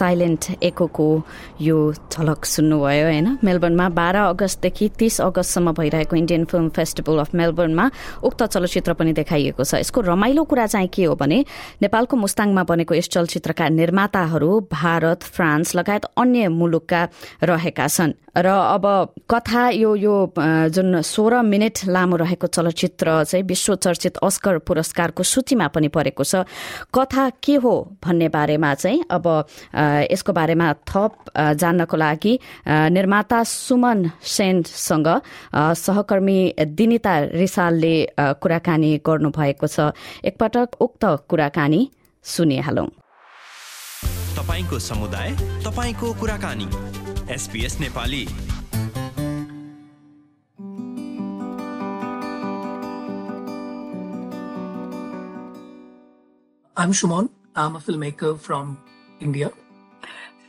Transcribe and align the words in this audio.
Silent 0.00 0.44
एकोको 0.62 1.08
यो 1.60 1.78
झलक 1.92 2.44
सुन्नुभयो 2.46 3.04
होइन? 3.06 3.28
मेलबर्नमा 3.44 3.88
बाह्र 3.92 4.16
अगस्तदेखि 4.32 4.88
तीस 4.98 5.20
अगस्तसम्म 5.20 5.72
भइरहेको 5.76 6.16
इन्डियन 6.16 6.44
फिल्म 6.50 6.68
फेस्टिभल 6.72 7.18
अफ 7.20 7.34
मेलबर्नमा 7.34 7.90
उक्त 8.24 8.42
चलचित्र 8.44 8.92
पनि 8.96 9.12
देखाइएको 9.12 9.64
छ। 9.64 9.84
यसको 9.84 10.00
रमाइलो 10.00 10.44
कुरा 10.44 10.66
चाहिँ 10.66 10.88
के 10.88 11.04
हो 11.04 11.14
भने 11.14 11.44
नेपालको 11.82 12.16
मुस्ताङमा 12.16 12.62
बनेको 12.64 12.94
यस 12.94 13.08
चलचित्रका 13.10 13.68
निर्माताहरू 13.70 14.50
भारत 14.72 15.22
फ्रान्स 15.36 15.74
लगायत 15.76 16.04
अन्य 16.16 16.48
मुलुकका 16.48 17.02
रहेका 17.44 17.86
छन्। 17.88 18.12
र 18.30 18.46
अब 18.46 18.84
कथा 19.26 19.68
यो 19.74 19.94
यो 19.96 20.14
जुन 20.70 21.00
सोह्र 21.02 21.42
मिनट 21.42 21.90
लामो 21.90 22.16
रहेको 22.16 22.46
चलचित्र 22.46 23.24
चाहिँ 23.24 23.44
विश्व 23.44 23.74
चर्चित 23.74 24.16
अस्कर 24.22 24.58
पुरस्कारको 24.62 25.22
सूचीमा 25.22 25.66
पनि 25.74 25.88
परेको 25.90 26.24
छ। 26.24 26.46
कथा 26.94 27.28
के 27.42 27.54
हो 27.58 27.74
भन्ने 27.98 28.28
बारेमा 28.30 28.74
चाहिँ 28.74 29.02
अब 29.10 29.26
यसको 30.10 30.32
बारेमा 30.32 30.72
थप 30.90 31.12
जान्नको 31.56 31.96
लागि 31.96 32.32
निर्माता 32.96 33.42
सुमन 33.46 34.10
सेनसँग 34.34 35.08
सहकर्मी 35.76 36.38
दिनिता 36.78 37.14
रिसालले 37.34 37.94
कुराकानी 38.42 38.92
गर्नुभएको 39.06 39.66
छ 39.68 39.90
एकपटक 40.24 40.80
उक्त 40.80 41.04
कुराकानी 41.30 41.80
सुनिहालौं 42.24 42.88
तपाईँको 44.38 44.78
समुदाय 44.82 45.30
तपाईँको 45.64 46.12
कुराकानी 46.20 46.68
SBS 47.34 47.80
Nepali 47.80 48.24
I'm 56.76 56.92
Shumon. 56.92 57.28
I'm 57.54 57.76
a 57.76 57.78
filmmaker 57.78 58.38
from 58.38 58.78
India. 59.20 59.50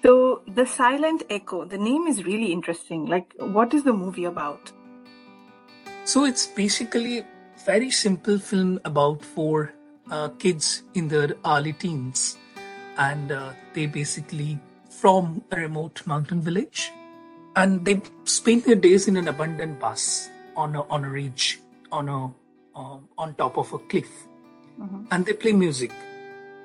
So, 0.04 0.42
The 0.48 0.66
Silent 0.66 1.24
Echo, 1.30 1.66
the 1.66 1.78
name 1.78 2.08
is 2.08 2.26
really 2.26 2.52
interesting. 2.52 3.06
Like, 3.06 3.34
what 3.38 3.74
is 3.74 3.84
the 3.84 3.94
movie 3.94 4.26
about? 4.26 4.72
So, 6.06 6.26
it's 6.26 6.48
basically 6.48 7.20
a 7.20 7.26
very 7.66 7.92
simple 7.92 8.40
film 8.40 8.80
about 8.84 9.24
four 9.24 9.74
uh, 10.10 10.30
kids 10.40 10.84
in 10.96 11.08
their 11.08 11.36
early 11.46 11.74
teens. 11.74 12.38
And 12.98 13.32
uh, 13.32 13.54
they 13.74 13.86
basically 13.86 14.60
from 14.90 15.44
a 15.52 15.56
remote 15.56 16.02
mountain 16.06 16.42
village. 16.42 16.92
And 17.56 17.86
they 17.86 18.02
spend 18.24 18.64
their 18.64 18.76
days 18.76 19.08
in 19.08 19.18
an 19.18 19.28
abandoned 19.28 19.80
bus 19.80 20.30
on 20.56 20.76
a, 20.76 20.84
on 20.84 21.06
a 21.06 21.10
ridge, 21.10 21.60
on 21.92 22.10
a 22.10 22.32
uh, 22.76 22.98
on 23.18 23.34
top 23.36 23.58
of 23.58 23.74
a 23.74 23.80
cliff, 23.80 24.10
mm-hmm. 24.80 25.04
and 25.12 25.26
they 25.26 25.34
play 25.34 25.52
music. 25.52 25.92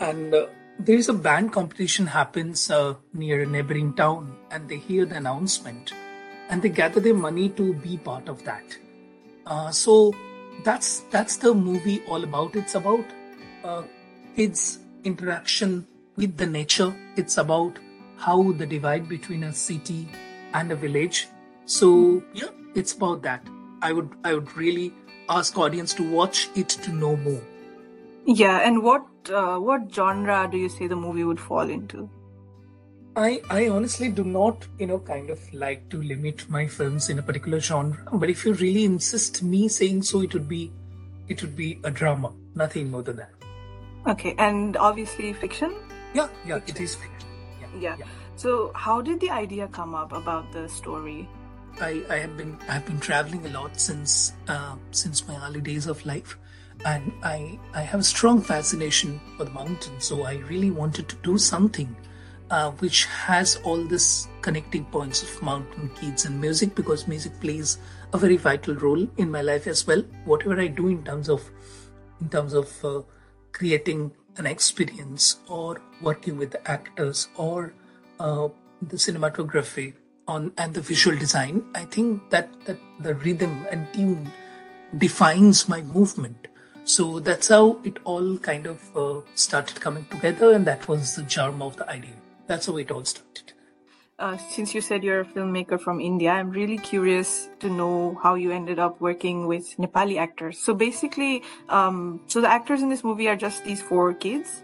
And 0.01 0.35
uh, 0.35 0.47
there 0.79 0.97
is 0.97 1.09
a 1.09 1.13
band 1.13 1.53
competition 1.53 2.07
happens 2.07 2.71
uh, 2.71 2.95
near 3.13 3.43
a 3.43 3.47
neighboring 3.47 3.95
town, 3.95 4.37
and 4.51 4.69
they 4.69 4.77
hear 4.77 5.05
the 5.05 5.17
announcement, 5.17 5.93
and 6.49 6.63
they 6.63 6.69
gather 6.69 7.01
their 7.01 7.15
money 7.15 7.49
to 7.51 7.73
be 7.75 7.97
part 7.97 8.29
of 8.29 8.45
that. 8.45 8.77
Uh, 9.47 9.71
so 9.71 10.15
that's 10.65 11.01
that's 11.11 11.37
the 11.37 11.55
movie 11.55 12.03
all 12.09 12.25
about. 12.25 12.57
It's 12.57 12.75
about 12.75 13.05
uh, 13.65 13.83
kids' 14.35 14.79
interaction 15.05 15.87
with 16.17 16.37
the 16.37 16.47
nature. 16.47 16.95
It's 17.17 17.39
about 17.39 17.79
how 18.17 18.53
the 18.53 18.67
divide 18.67 19.09
between 19.09 19.45
a 19.45 19.53
city 19.53 20.09
and 20.53 20.73
a 20.73 20.77
village. 20.77 21.29
So 21.65 22.23
yeah, 22.35 22.49
it's 22.75 22.93
about 22.93 23.23
that. 23.23 23.47
I 23.83 23.93
would 23.93 24.11
I 24.25 24.35
would 24.35 24.57
really 24.57 24.95
ask 25.29 25.59
audience 25.59 25.95
to 25.95 26.09
watch 26.11 26.49
it 26.55 26.69
to 26.69 26.93
know 26.93 27.17
more. 27.17 27.43
Yeah, 28.25 28.59
and 28.59 28.83
what 28.83 29.05
uh, 29.31 29.59
what 29.59 29.93
genre 29.93 30.49
do 30.51 30.59
you 30.59 30.69
say 30.69 30.87
the 30.87 30.97
movie 30.97 31.25
would 31.25 31.41
fall 31.41 31.69
into? 31.69 32.09
I 33.17 33.41
I 33.49 33.69
honestly 33.69 34.11
do 34.11 34.25
not 34.25 34.67
you 34.79 34.87
know 34.87 34.99
kind 34.99 35.31
of 35.31 35.41
like 35.55 35.89
to 35.91 36.03
limit 36.03 36.49
my 36.51 36.67
films 36.67 37.09
in 37.09 37.19
a 37.19 37.23
particular 37.23 37.61
genre. 37.61 37.99
But 38.13 38.31
if 38.31 38.45
you 38.45 38.53
really 38.55 38.85
insist 38.85 39.43
me 39.43 39.69
saying 39.69 40.03
so, 40.03 40.23
it 40.23 40.35
would 40.35 40.49
be 40.49 40.73
it 41.29 41.43
would 41.43 41.57
be 41.57 41.81
a 41.85 41.91
drama, 41.91 42.33
nothing 42.55 42.91
more 42.91 43.03
than 43.03 43.17
that. 43.17 43.31
Okay, 44.07 44.35
and 44.39 44.77
obviously 44.77 45.33
fiction. 45.33 45.75
Yeah, 46.15 46.29
yeah, 46.47 46.59
fiction. 46.59 46.77
it 46.77 46.81
is 46.81 46.95
fiction 46.95 47.17
yeah. 47.81 47.97
yeah. 47.99 48.07
So 48.37 48.73
how 48.75 49.01
did 49.01 49.21
the 49.21 49.31
idea 49.31 49.69
come 49.69 49.95
up 49.95 50.13
about 50.13 50.53
the 50.53 50.69
story? 50.69 51.29
I, 51.81 52.03
I 52.09 52.17
have 52.19 52.37
been 52.37 52.59
I've 52.69 52.87
been 52.87 53.01
traveling 53.01 53.45
a 53.47 53.51
lot 53.51 53.79
since 53.79 54.33
uh, 54.49 54.77
since 54.91 55.27
my 55.29 55.37
early 55.47 55.61
days 55.61 55.87
of 55.87 56.05
life, 56.07 56.39
and 56.85 57.13
I 57.23 57.59
I 57.75 57.83
have 57.83 58.01
a 58.01 58.05
strong 58.05 58.43
fascination 58.43 59.21
for 59.37 59.45
the 59.45 59.51
mountains. 59.51 60.05
So 60.05 60.23
I 60.25 60.35
really 60.51 60.71
wanted 60.71 61.09
to 61.09 61.17
do 61.17 61.39
something 61.39 61.95
uh, 62.51 62.71
which 62.73 63.05
has 63.07 63.57
all 63.65 63.83
this 63.85 64.29
connecting 64.43 64.85
points 64.87 65.23
of 65.23 65.43
mountain 65.43 65.91
kids 66.01 66.25
and 66.25 66.41
music 66.41 66.75
because 66.75 67.09
music 67.09 67.41
plays 67.41 67.79
a 68.13 68.19
very 68.19 68.37
vital 68.37 68.75
role 68.75 69.07
in 69.17 69.31
my 69.31 69.43
life 69.43 69.67
as 69.67 69.87
well. 69.87 70.03
Whatever 70.25 70.61
I 70.61 70.69
do 70.69 70.89
in 70.89 71.03
terms 71.03 71.29
of 71.29 71.51
in 72.21 72.29
terms 72.29 72.55
of 72.55 72.85
uh, 72.85 73.03
creating 73.53 74.13
an 74.37 74.47
experience 74.47 75.37
or 75.49 75.81
working 76.03 76.37
with 76.37 76.51
the 76.51 76.71
actors 76.71 77.29
or 77.37 77.73
uh, 78.21 78.49
the 78.83 78.97
cinematography 78.97 79.95
on 80.29 80.53
and 80.59 80.75
the 80.75 80.81
visual 80.81 81.17
design 81.17 81.63
i 81.75 81.85
think 81.85 82.31
that 82.31 82.49
that 82.65 82.79
the 83.01 83.15
rhythm 83.17 83.65
and 83.71 83.87
tune 83.93 84.31
defines 84.99 85.69
my 85.69 85.81
movement 85.83 86.49
so 86.87 87.21
that's 87.21 87.49
how 87.49 87.79
it 87.85 87.99
all 88.05 88.39
kind 88.39 88.67
of 88.67 88.97
uh, 88.97 89.21
started 89.35 89.81
coming 89.81 90.07
together 90.07 90.53
and 90.53 90.67
that 90.67 90.89
was 90.89 91.15
the 91.17 91.23
germ 91.25 91.61
of 91.61 91.77
the 91.77 91.89
idea 91.91 92.17
that's 92.47 92.67
how 92.67 92.77
it 92.77 92.91
all 92.91 93.05
started 93.05 93.53
uh, 94.19 94.39
since 94.39 94.75
you 94.75 94.81
said 94.81 95.05
you're 95.05 95.21
a 95.21 95.25
filmmaker 95.27 95.79
from 95.79 96.01
India, 96.01 96.31
I'm 96.31 96.49
really 96.49 96.79
curious 96.79 97.51
to 97.61 97.69
know 97.69 98.19
how 98.23 98.35
you 98.35 98.51
ended 98.51 98.79
up 98.79 98.99
working 98.99 99.47
with 99.47 99.77
Nepali 99.77 100.19
actors. 100.19 100.59
So 100.59 100.73
basically, 100.73 101.43
um, 101.69 102.23
so 102.27 102.41
the 102.41 102.49
actors 102.49 102.81
in 102.81 102.89
this 102.89 103.05
movie 103.05 103.29
are 103.29 103.37
just 103.37 103.65
these 103.65 103.83
four 103.83 104.15
kids? 104.15 104.63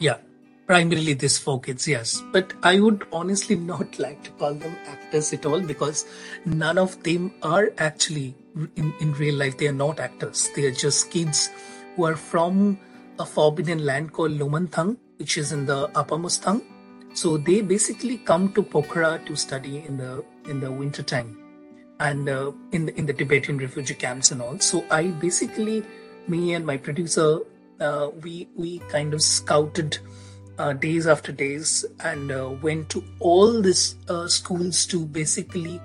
Yeah, 0.00 0.18
primarily 0.66 1.12
these 1.12 1.38
four 1.38 1.60
kids, 1.60 1.86
yes. 1.86 2.20
But 2.32 2.54
I 2.64 2.80
would 2.80 3.06
honestly 3.12 3.54
not 3.72 4.00
like 4.00 4.24
to 4.24 4.30
call 4.32 4.54
them 4.54 4.74
actors 4.88 5.32
at 5.32 5.46
all 5.46 5.60
because 5.60 6.04
none 6.44 6.76
of 6.76 7.00
them 7.04 7.34
are 7.44 7.70
actually, 7.78 8.34
in, 8.76 8.94
in 9.00 9.12
real 9.14 9.34
life, 9.34 9.58
they 9.58 9.68
are 9.68 9.72
not 9.72 10.00
actors. 10.00 10.50
They 10.54 10.64
are 10.66 10.72
just 10.72 11.10
kids 11.10 11.50
who 11.94 12.04
are 12.06 12.16
from 12.16 12.78
a 13.18 13.26
forbidden 13.26 13.84
land 13.84 14.12
called 14.12 14.32
Lo 14.32 14.48
Manthang, 14.48 14.96
which 15.18 15.38
is 15.38 15.52
in 15.52 15.66
the 15.66 15.90
Upper 15.94 16.18
Mustang 16.18 16.62
so 17.16 17.38
they 17.38 17.62
basically 17.62 18.18
come 18.18 18.52
to 18.52 18.62
Pokhara 18.62 19.24
to 19.24 19.36
study 19.36 19.78
in 19.88 19.96
the 19.96 20.22
in 20.50 20.60
the 20.60 20.70
winter 20.70 21.02
time, 21.02 21.38
and 21.98 22.28
uh, 22.28 22.52
in 22.72 22.84
the, 22.84 22.94
in 22.98 23.06
the 23.06 23.14
Tibetan 23.14 23.56
refugee 23.56 23.94
camps 23.94 24.32
and 24.32 24.42
all. 24.42 24.58
So 24.58 24.84
I 24.90 25.04
basically, 25.04 25.82
me 26.28 26.52
and 26.52 26.66
my 26.66 26.76
producer, 26.76 27.38
uh, 27.80 28.10
we 28.22 28.50
we 28.54 28.80
kind 28.90 29.14
of 29.14 29.22
scouted 29.22 29.96
uh, 30.58 30.74
days 30.74 31.06
after 31.06 31.32
days 31.32 31.86
and 32.00 32.30
uh, 32.30 32.50
went 32.60 32.90
to 32.90 33.02
all 33.18 33.62
these 33.62 33.96
uh, 34.08 34.28
schools 34.28 34.84
to 34.86 35.06
basically. 35.06 35.80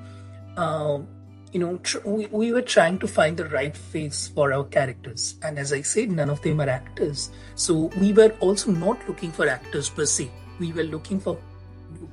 You 1.51 1.59
know, 1.59 1.77
tr- 1.77 1.99
we, 2.05 2.27
we 2.27 2.53
were 2.53 2.61
trying 2.61 2.99
to 2.99 3.07
find 3.07 3.35
the 3.35 3.45
right 3.49 3.75
face 3.75 4.29
for 4.29 4.53
our 4.53 4.63
characters. 4.63 5.35
And 5.43 5.59
as 5.59 5.73
I 5.73 5.81
said, 5.81 6.11
none 6.11 6.29
of 6.29 6.41
them 6.41 6.61
are 6.61 6.69
actors. 6.69 7.29
So 7.55 7.91
we 7.99 8.13
were 8.13 8.33
also 8.39 8.71
not 8.71 9.05
looking 9.07 9.31
for 9.31 9.47
actors 9.47 9.89
per 9.89 10.05
se 10.05 10.31
we 10.61 10.71
were 10.71 10.89
looking 10.95 11.19
for 11.19 11.37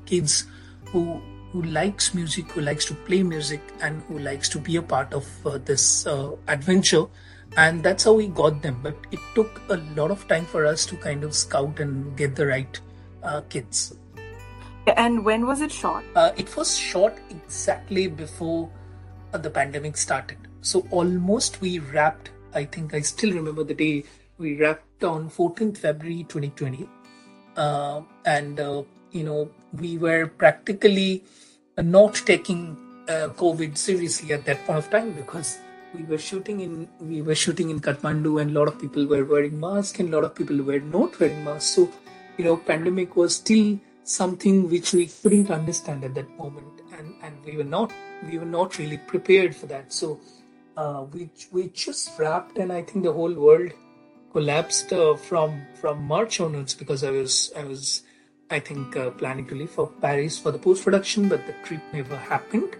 kids 0.07 0.47
who 0.87 1.21
who 1.53 1.63
likes 1.63 2.13
music, 2.15 2.51
who 2.53 2.61
likes 2.61 2.85
to 2.85 2.95
play 2.95 3.23
music, 3.23 3.61
and 3.81 4.03
who 4.03 4.19
likes 4.19 4.51
to 4.51 4.59
be 4.59 4.77
a 4.77 4.83
part 4.83 5.15
of 5.15 5.29
uh, 5.47 5.57
this 5.65 6.07
uh, 6.07 6.33
adventure. 6.47 7.05
And 7.57 7.83
that's 7.83 8.05
how 8.05 8.13
we 8.13 8.27
got 8.41 8.61
them. 8.61 8.81
But 8.83 9.07
it 9.11 9.21
took 9.35 9.63
a 9.71 9.79
lot 9.97 10.11
of 10.11 10.27
time 10.29 10.45
for 10.45 10.67
us 10.67 10.85
to 10.91 10.97
kind 10.97 11.25
of 11.25 11.35
scout 11.35 11.81
and 11.81 12.15
get 12.19 12.37
the 12.37 12.47
right 12.49 12.81
uh, 13.23 13.41
kids. 13.49 13.97
And 14.95 15.25
when 15.25 15.47
was 15.47 15.63
it 15.63 15.73
shot? 15.73 16.05
Uh, 16.15 16.33
it 16.37 16.55
was 16.55 16.77
shot 16.77 17.17
exactly 17.31 18.09
before 18.09 18.71
the 19.33 19.51
pandemic 19.51 19.97
started. 19.97 20.39
So 20.63 20.87
almost 20.91 21.61
we 21.61 21.79
wrapped. 21.79 22.31
I 22.55 22.65
think 22.65 22.95
I 22.95 23.01
still 23.01 23.33
remember 23.33 23.65
the 23.65 23.75
day 23.75 24.05
we 24.39 24.61
wrapped 24.61 25.05
on 25.05 25.29
14th 25.29 25.79
February 25.79 26.25
2020 26.25 26.89
uh, 27.57 28.01
and 28.25 28.59
uh, 28.61 28.83
you 29.11 29.25
know 29.25 29.51
we 29.73 29.99
were 29.99 30.27
practically 30.27 31.25
not 31.77 32.15
taking 32.15 32.77
uh, 33.09 33.29
COVID 33.37 33.77
seriously 33.77 34.33
at 34.33 34.45
that 34.47 34.65
point 34.65 34.79
of 34.79 34.91
time 34.91 35.13
because 35.13 35.59
we 35.95 36.05
were 36.05 36.19
shooting 36.19 36.61
in 36.61 36.89
we 37.01 37.23
were 37.23 37.35
shooting 37.35 37.71
in 37.71 37.81
Kathmandu 37.81 38.41
and 38.41 38.51
a 38.51 38.59
lot 38.59 38.69
of 38.69 38.81
people 38.81 39.07
were 39.07 39.25
wearing 39.25 39.59
masks 39.59 39.99
and 39.99 40.13
a 40.13 40.17
lot 40.17 40.25
of 40.25 40.35
people 40.35 40.57
were 40.63 40.81
not 40.81 41.19
wearing 41.19 41.45
masks. 41.45 41.75
So 41.75 41.91
you 42.37 42.45
know, 42.45 42.57
pandemic 42.57 43.17
was 43.17 43.37
still 43.37 43.79
something 44.05 44.71
which 44.71 44.93
we 44.93 45.07
couldn't 45.07 45.51
understand 45.51 46.05
at 46.05 46.15
that 46.15 46.31
moment, 46.39 46.78
and 46.99 47.15
and 47.23 47.45
we 47.45 47.57
were 47.57 47.65
not 47.65 47.93
we 48.31 48.39
were 48.39 48.53
not 48.59 48.79
really 48.79 48.99
prepared 48.99 49.55
for 49.55 49.67
that. 49.67 49.93
So 49.93 50.21
uh, 50.77 51.05
we 51.13 51.31
we 51.53 51.69
just 51.69 52.19
wrapped, 52.19 52.59
and 52.59 52.73
I 52.73 52.83
think 52.83 53.05
the 53.05 53.13
whole 53.13 53.35
world 53.35 53.73
collapsed 54.33 54.93
uh, 54.93 55.17
from 55.17 55.67
from 55.81 56.03
March 56.05 56.41
onwards 56.41 56.75
because 56.75 57.05
I 57.05 57.11
was 57.11 57.53
I 57.57 57.65
was 57.65 58.03
I 58.51 58.59
think 58.59 58.97
uh, 58.97 59.11
planning 59.11 59.47
to 59.49 59.55
leave 59.55 59.71
for 59.71 59.89
Paris 60.01 60.39
for 60.39 60.51
the 60.51 60.59
post 60.59 60.85
production, 60.85 61.29
but 61.29 61.47
the 61.47 61.55
trip 61.65 61.81
never 61.93 62.17
happened, 62.17 62.77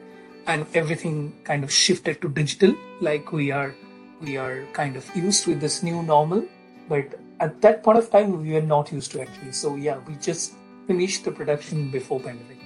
and 0.47 0.67
everything 0.75 1.35
kind 1.45 1.65
of 1.65 1.73
shifted 1.73 2.21
to 2.23 2.29
digital. 2.29 2.75
Like 3.01 3.33
we 3.33 3.51
are 3.51 3.75
we 4.21 4.37
are 4.37 4.65
kind 4.73 4.97
of 4.97 5.09
used 5.17 5.47
with 5.47 5.61
this 5.61 5.83
new 5.83 6.03
normal, 6.03 6.45
but 6.89 7.19
at 7.41 7.61
that 7.63 7.83
point 7.83 7.99
of 7.99 8.11
time 8.11 8.43
we 8.43 8.53
were 8.53 8.69
not 8.77 8.93
used 8.93 9.13
to 9.13 9.21
actually. 9.21 9.53
So 9.53 9.77
yeah, 9.77 9.99
we 10.07 10.15
just 10.17 10.55
finished 10.87 11.25
the 11.25 11.31
production 11.31 11.91
before 11.91 12.19
pandemic. 12.19 12.59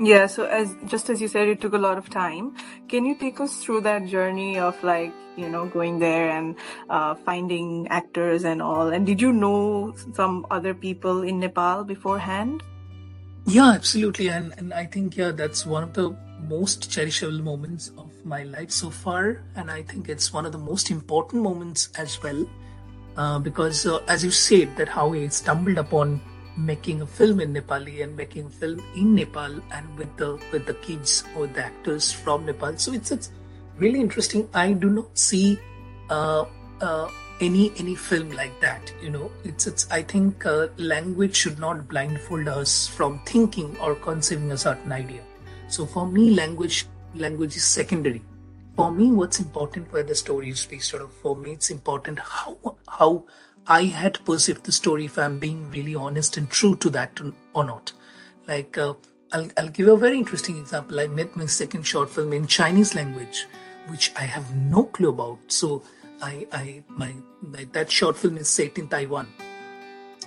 Yeah, 0.00 0.28
so 0.28 0.46
as 0.46 0.74
just 0.86 1.10
as 1.10 1.20
you 1.20 1.28
said, 1.28 1.48
it 1.48 1.60
took 1.60 1.74
a 1.74 1.78
lot 1.78 1.98
of 1.98 2.08
time. 2.08 2.56
Can 2.88 3.04
you 3.04 3.14
take 3.14 3.38
us 3.38 3.62
through 3.62 3.82
that 3.82 4.06
journey 4.06 4.58
of 4.58 4.82
like 4.82 5.12
you 5.36 5.46
know 5.46 5.66
going 5.66 5.98
there 5.98 6.30
and 6.30 6.56
uh, 6.88 7.14
finding 7.16 7.86
actors 7.88 8.44
and 8.44 8.62
all? 8.62 8.88
And 8.88 9.04
did 9.04 9.20
you 9.20 9.30
know 9.30 9.94
some 10.14 10.46
other 10.50 10.72
people 10.72 11.20
in 11.20 11.38
Nepal 11.38 11.84
beforehand? 11.84 12.62
Yeah, 13.44 13.76
absolutely, 13.76 14.28
and 14.28 14.54
and 14.56 14.72
I 14.72 14.86
think 14.86 15.18
yeah, 15.18 15.32
that's 15.32 15.66
one 15.66 15.82
of 15.82 15.92
the 15.92 16.16
most 16.48 16.88
cherishable 16.88 17.42
moments 17.42 17.92
of 17.98 18.08
my 18.24 18.44
life 18.44 18.70
so 18.70 18.88
far, 18.88 19.44
and 19.54 19.70
I 19.70 19.82
think 19.82 20.08
it's 20.08 20.32
one 20.32 20.46
of 20.46 20.52
the 20.52 20.64
most 20.64 20.90
important 20.90 21.42
moments 21.42 21.90
as 21.98 22.16
well, 22.22 22.48
uh, 23.18 23.38
because 23.38 23.84
uh, 23.84 24.00
as 24.08 24.24
you 24.24 24.30
said, 24.30 24.74
that 24.78 24.88
how 24.88 25.12
I 25.12 25.28
stumbled 25.28 25.76
upon 25.76 26.22
making 26.66 27.00
a 27.02 27.06
film 27.06 27.40
in 27.40 27.54
Nepali 27.54 28.02
and 28.02 28.16
making 28.16 28.46
a 28.46 28.50
film 28.50 28.82
in 28.94 29.14
Nepal 29.14 29.60
and 29.72 29.98
with 29.98 30.16
the 30.16 30.38
with 30.52 30.66
the 30.66 30.74
kids 30.74 31.24
or 31.36 31.46
the 31.46 31.64
actors 31.64 32.12
from 32.12 32.46
Nepal. 32.46 32.76
So 32.76 32.92
it's 32.92 33.10
it's 33.10 33.30
really 33.78 34.00
interesting. 34.00 34.48
I 34.54 34.72
do 34.72 34.90
not 34.90 35.18
see 35.18 35.58
uh, 36.10 36.44
uh, 36.80 37.08
any 37.40 37.72
any 37.76 37.94
film 37.94 38.30
like 38.32 38.60
that. 38.60 38.92
You 39.02 39.10
know, 39.10 39.30
it's 39.44 39.66
it's. 39.66 39.90
I 39.90 40.02
think 40.02 40.46
uh, 40.46 40.68
language 40.76 41.36
should 41.36 41.58
not 41.58 41.88
blindfold 41.88 42.48
us 42.48 42.86
from 42.86 43.20
thinking 43.24 43.76
or 43.78 43.94
conceiving 43.94 44.52
a 44.52 44.58
certain 44.58 44.92
idea. 44.92 45.22
So 45.68 45.86
for 45.86 46.06
me, 46.06 46.30
language 46.34 46.86
language 47.14 47.56
is 47.56 47.64
secondary. 47.64 48.22
For 48.76 48.90
me, 48.90 49.10
what's 49.10 49.40
important 49.40 49.92
where 49.92 50.02
the 50.02 50.14
story 50.14 50.50
is 50.50 50.64
based 50.64 50.94
out 50.94 51.02
of. 51.02 51.12
For 51.12 51.36
me, 51.36 51.52
it's 51.52 51.70
important 51.70 52.18
how 52.18 52.76
how 52.88 53.24
I 53.66 53.84
had 53.84 54.24
perceived 54.24 54.64
the 54.64 54.72
story, 54.72 55.04
if 55.04 55.18
I'm 55.18 55.38
being 55.38 55.70
really 55.70 55.94
honest 55.94 56.36
and 56.36 56.50
true 56.50 56.76
to 56.76 56.90
that 56.90 57.20
or 57.54 57.64
not. 57.64 57.92
Like, 58.48 58.76
uh, 58.76 58.94
I'll, 59.32 59.48
I'll 59.56 59.68
give 59.68 59.88
a 59.88 59.96
very 59.96 60.18
interesting 60.18 60.58
example. 60.58 60.98
I 60.98 61.06
made 61.06 61.36
my 61.36 61.46
second 61.46 61.84
short 61.84 62.10
film 62.10 62.32
in 62.32 62.46
Chinese 62.46 62.94
language, 62.94 63.46
which 63.88 64.12
I 64.16 64.22
have 64.22 64.56
no 64.56 64.84
clue 64.84 65.10
about. 65.10 65.38
So, 65.48 65.82
I, 66.22 66.46
I, 66.52 66.82
my, 66.88 67.14
my 67.40 67.66
that 67.72 67.90
short 67.90 68.16
film 68.16 68.38
is 68.38 68.48
set 68.48 68.76
in 68.76 68.88
Taiwan. 68.88 69.28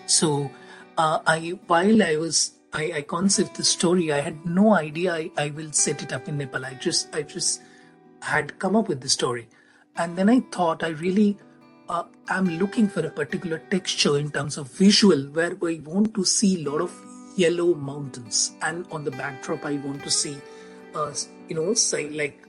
So, 0.05 0.49
uh, 0.97 1.19
I, 1.25 1.59
while 1.67 2.01
I 2.01 2.15
was, 2.15 2.53
I, 2.71 2.91
I 2.95 3.01
conceived 3.01 3.55
the 3.55 3.63
story, 3.63 4.11
I 4.11 4.21
had 4.21 4.45
no 4.45 4.73
idea 4.73 5.13
I, 5.13 5.31
I 5.37 5.49
will 5.49 5.71
set 5.71 6.01
it 6.01 6.13
up 6.13 6.27
in 6.27 6.37
Nepal. 6.37 6.65
I 6.65 6.73
just, 6.75 7.13
I 7.15 7.23
just 7.23 7.61
had 8.21 8.57
come 8.57 8.75
up 8.75 8.87
with 8.87 9.01
the 9.01 9.09
story, 9.09 9.49
and 9.97 10.17
then 10.17 10.29
I 10.29 10.39
thought 10.39 10.83
I 10.83 10.89
really 10.89 11.37
uh, 11.93 12.03
I'm 12.27 12.47
looking 12.57 12.87
for 12.89 13.05
a 13.05 13.09
particular 13.09 13.59
texture 13.69 14.17
in 14.17 14.31
terms 14.31 14.57
of 14.57 14.69
visual 14.71 15.21
where 15.37 15.55
I 15.71 15.79
want 15.85 16.13
to 16.15 16.25
see 16.25 16.51
a 16.59 16.69
lot 16.69 16.81
of 16.81 16.91
yellow 17.35 17.75
mountains. 17.75 18.55
And 18.61 18.85
on 18.91 19.03
the 19.03 19.11
backdrop 19.11 19.65
I 19.65 19.73
want 19.77 20.03
to 20.03 20.09
see 20.09 20.37
uh, 20.95 21.13
you 21.47 21.55
know 21.55 21.73
say 21.73 22.09
like 22.09 22.47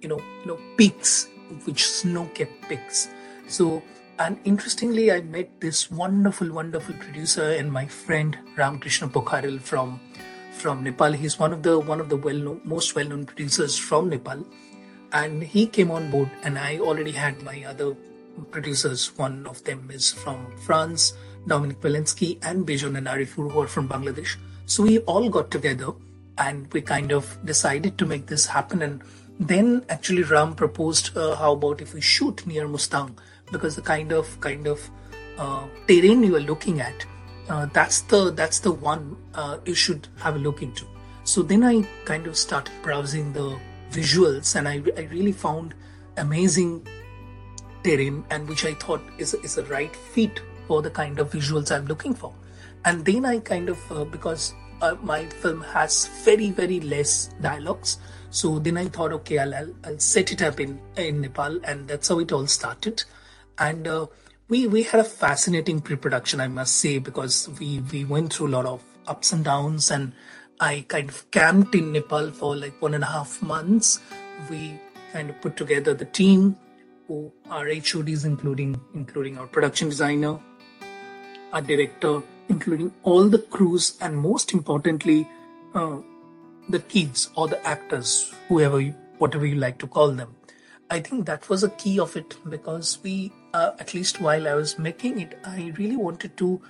you 0.00 0.08
know 0.08 0.20
you 0.40 0.46
know 0.46 0.58
peaks 0.76 1.28
which 1.64 1.86
snow-capped 1.86 2.68
peaks. 2.68 3.08
So 3.48 3.82
and 4.18 4.38
interestingly 4.44 5.10
I 5.12 5.20
met 5.22 5.60
this 5.60 5.90
wonderful 5.90 6.52
wonderful 6.52 6.94
producer 6.94 7.50
and 7.50 7.72
my 7.72 7.86
friend 7.86 8.38
Ramkrishna 8.56 9.10
Pokharel 9.10 9.60
from 9.60 10.00
from 10.52 10.84
Nepal. 10.84 11.12
He's 11.12 11.38
one 11.38 11.52
of 11.52 11.62
the 11.62 11.78
one 11.78 12.00
of 12.00 12.08
the 12.08 12.16
well 12.16 12.36
known 12.36 12.60
most 12.64 12.94
well 12.94 13.08
known 13.08 13.26
producers 13.26 13.76
from 13.76 14.10
Nepal. 14.10 14.46
And 15.10 15.42
he 15.42 15.66
came 15.66 15.90
on 15.90 16.10
board 16.10 16.30
and 16.42 16.58
I 16.58 16.78
already 16.78 17.12
had 17.12 17.42
my 17.42 17.64
other 17.64 17.96
producers. 18.44 19.16
One 19.16 19.46
of 19.46 19.62
them 19.64 19.90
is 19.92 20.12
from 20.12 20.56
France, 20.58 21.14
Dominic 21.46 21.80
Walensky, 21.80 22.38
and 22.42 22.66
Bijon 22.66 22.96
and 22.96 23.06
Arifur, 23.06 23.50
who 23.50 23.60
are 23.60 23.66
from 23.66 23.88
Bangladesh. 23.88 24.36
So 24.66 24.82
we 24.82 24.98
all 25.00 25.28
got 25.28 25.50
together 25.50 25.92
and 26.36 26.72
we 26.72 26.80
kind 26.80 27.12
of 27.12 27.38
decided 27.44 27.98
to 27.98 28.06
make 28.06 28.26
this 28.26 28.46
happen. 28.46 28.82
And 28.82 29.02
then 29.40 29.84
actually 29.88 30.22
Ram 30.22 30.54
proposed, 30.54 31.16
uh, 31.16 31.36
how 31.36 31.52
about 31.52 31.80
if 31.80 31.94
we 31.94 32.00
shoot 32.00 32.46
near 32.46 32.68
Mustang? 32.68 33.18
Because 33.50 33.76
the 33.76 33.82
kind 33.82 34.12
of 34.12 34.40
kind 34.40 34.66
of 34.66 34.90
uh, 35.38 35.66
terrain 35.86 36.22
you 36.22 36.36
are 36.36 36.40
looking 36.40 36.80
at, 36.80 37.06
uh, 37.48 37.66
that's 37.72 38.02
the 38.02 38.30
that's 38.30 38.60
the 38.60 38.72
one 38.72 39.16
uh, 39.34 39.58
you 39.64 39.74
should 39.74 40.08
have 40.18 40.36
a 40.36 40.38
look 40.38 40.62
into. 40.62 40.84
So 41.24 41.42
then 41.42 41.64
I 41.64 41.82
kind 42.04 42.26
of 42.26 42.36
started 42.36 42.72
browsing 42.82 43.32
the 43.32 43.58
visuals, 43.90 44.54
and 44.54 44.68
I, 44.68 44.82
I 44.96 45.04
really 45.06 45.32
found 45.32 45.74
amazing 46.16 46.86
terrain 47.88 48.24
and 48.30 48.48
which 48.48 48.64
I 48.64 48.74
thought 48.74 49.02
is, 49.18 49.34
is 49.34 49.58
a 49.58 49.64
right 49.64 49.94
fit 49.94 50.40
for 50.66 50.82
the 50.82 50.90
kind 50.90 51.18
of 51.18 51.30
visuals 51.30 51.74
I'm 51.74 51.86
looking 51.86 52.14
for. 52.14 52.34
And 52.84 53.04
then 53.04 53.24
I 53.24 53.38
kind 53.40 53.68
of, 53.68 53.80
uh, 53.90 54.04
because 54.04 54.54
uh, 54.82 54.94
my 55.02 55.24
film 55.26 55.62
has 55.62 56.08
very, 56.24 56.50
very 56.50 56.80
less 56.80 57.30
dialogues, 57.40 57.98
so 58.30 58.58
then 58.58 58.76
I 58.76 58.86
thought, 58.88 59.12
okay, 59.12 59.38
I'll, 59.38 59.54
I'll, 59.54 59.74
I'll 59.84 59.98
set 59.98 60.32
it 60.32 60.42
up 60.42 60.60
in, 60.60 60.78
in 60.96 61.22
Nepal, 61.22 61.58
and 61.64 61.88
that's 61.88 62.08
how 62.08 62.18
it 62.18 62.30
all 62.30 62.46
started. 62.46 63.02
And 63.58 63.88
uh, 63.88 64.06
we, 64.48 64.66
we 64.66 64.82
had 64.82 65.00
a 65.00 65.04
fascinating 65.04 65.80
pre 65.80 65.96
production, 65.96 66.40
I 66.40 66.48
must 66.48 66.76
say, 66.76 66.98
because 66.98 67.48
we, 67.58 67.80
we 67.90 68.04
went 68.04 68.34
through 68.34 68.48
a 68.48 68.54
lot 68.56 68.66
of 68.66 68.82
ups 69.06 69.32
and 69.32 69.44
downs, 69.44 69.90
and 69.90 70.12
I 70.60 70.84
kind 70.88 71.08
of 71.08 71.28
camped 71.30 71.74
in 71.74 71.92
Nepal 71.92 72.30
for 72.30 72.54
like 72.54 72.80
one 72.82 72.94
and 72.94 73.02
a 73.02 73.08
half 73.08 73.40
months. 73.42 74.00
We 74.50 74.78
kind 75.12 75.30
of 75.30 75.40
put 75.40 75.56
together 75.56 75.94
the 75.94 76.04
team 76.04 76.56
who 77.08 77.32
are 77.50 77.66
HODs, 77.66 78.24
including 78.24 78.80
including 78.94 79.38
our 79.38 79.46
production 79.46 79.88
designer, 79.88 80.38
our 81.52 81.62
director, 81.62 82.22
including 82.48 82.92
all 83.02 83.28
the 83.28 83.38
crews, 83.38 83.96
and 84.00 84.16
most 84.16 84.52
importantly, 84.52 85.26
uh, 85.74 85.96
the 86.68 86.78
kids 86.80 87.30
or 87.34 87.48
the 87.48 87.66
actors, 87.66 88.32
whoever, 88.48 88.80
you, 88.80 88.94
whatever 89.16 89.46
you 89.46 89.56
like 89.56 89.78
to 89.78 89.86
call 89.86 90.10
them. 90.12 90.34
I 90.90 91.00
think 91.00 91.26
that 91.26 91.48
was 91.48 91.64
a 91.64 91.70
key 91.70 91.98
of 91.98 92.16
it 92.16 92.36
because 92.48 92.98
we, 93.02 93.32
uh, 93.54 93.72
at 93.78 93.94
least 93.94 94.20
while 94.20 94.46
I 94.46 94.54
was 94.54 94.78
making 94.78 95.20
it, 95.20 95.38
I 95.44 95.72
really 95.78 95.96
wanted 95.96 96.36
to 96.38 96.60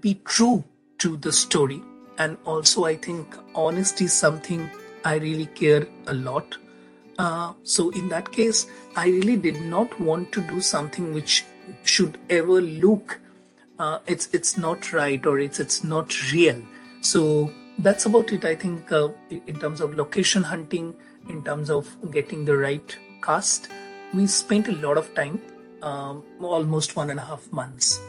be 0.00 0.20
true 0.24 0.64
to 0.98 1.16
the 1.16 1.32
story. 1.32 1.82
And 2.18 2.36
also, 2.44 2.84
I 2.84 2.96
think 2.96 3.36
honesty 3.54 4.06
is 4.06 4.12
something 4.12 4.68
I 5.04 5.16
really 5.16 5.46
care 5.46 5.86
a 6.06 6.14
lot 6.14 6.56
uh, 7.18 7.52
so 7.62 7.90
in 7.90 8.08
that 8.08 8.30
case, 8.30 8.66
I 8.96 9.08
really 9.08 9.36
did 9.36 9.60
not 9.62 10.00
want 10.00 10.32
to 10.32 10.40
do 10.40 10.60
something 10.60 11.12
which 11.12 11.44
should 11.84 12.18
ever 12.30 12.60
look 12.60 13.20
uh, 13.78 14.00
it's 14.06 14.28
it's 14.32 14.56
not 14.58 14.92
right 14.92 15.24
or 15.24 15.38
it's 15.38 15.60
it's 15.60 15.84
not 15.84 16.32
real. 16.32 16.60
So 17.00 17.52
that's 17.78 18.06
about 18.06 18.32
it. 18.32 18.44
I 18.44 18.54
think 18.54 18.90
uh, 18.90 19.08
in 19.30 19.58
terms 19.58 19.80
of 19.80 19.94
location 19.94 20.42
hunting, 20.42 20.94
in 21.28 21.44
terms 21.44 21.70
of 21.70 21.88
getting 22.10 22.44
the 22.44 22.56
right 22.56 22.96
cast, 23.22 23.68
we 24.12 24.26
spent 24.26 24.68
a 24.68 24.72
lot 24.72 24.98
of 24.98 25.14
time, 25.14 25.40
um, 25.82 26.24
almost 26.40 26.96
one 26.96 27.10
and 27.10 27.20
a 27.20 27.22
half 27.22 27.50
months. 27.52 28.00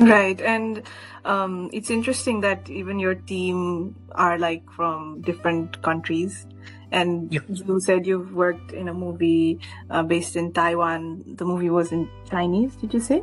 Right, 0.00 0.40
and 0.40 0.82
um, 1.24 1.70
it's 1.72 1.90
interesting 1.90 2.40
that 2.40 2.68
even 2.68 2.98
your 2.98 3.14
team 3.14 3.94
are 4.12 4.38
like 4.38 4.68
from 4.72 5.20
different 5.20 5.80
countries 5.82 6.46
and 6.92 7.32
you 7.32 7.80
said 7.80 8.06
you've 8.06 8.32
worked 8.34 8.72
in 8.72 8.88
a 8.88 8.94
movie 8.94 9.58
uh, 9.90 10.02
based 10.02 10.36
in 10.36 10.52
Taiwan. 10.52 11.24
The 11.36 11.44
movie 11.44 11.70
was 11.70 11.90
in 11.90 12.08
Chinese, 12.30 12.74
did 12.76 12.94
you 12.94 13.00
say? 13.00 13.22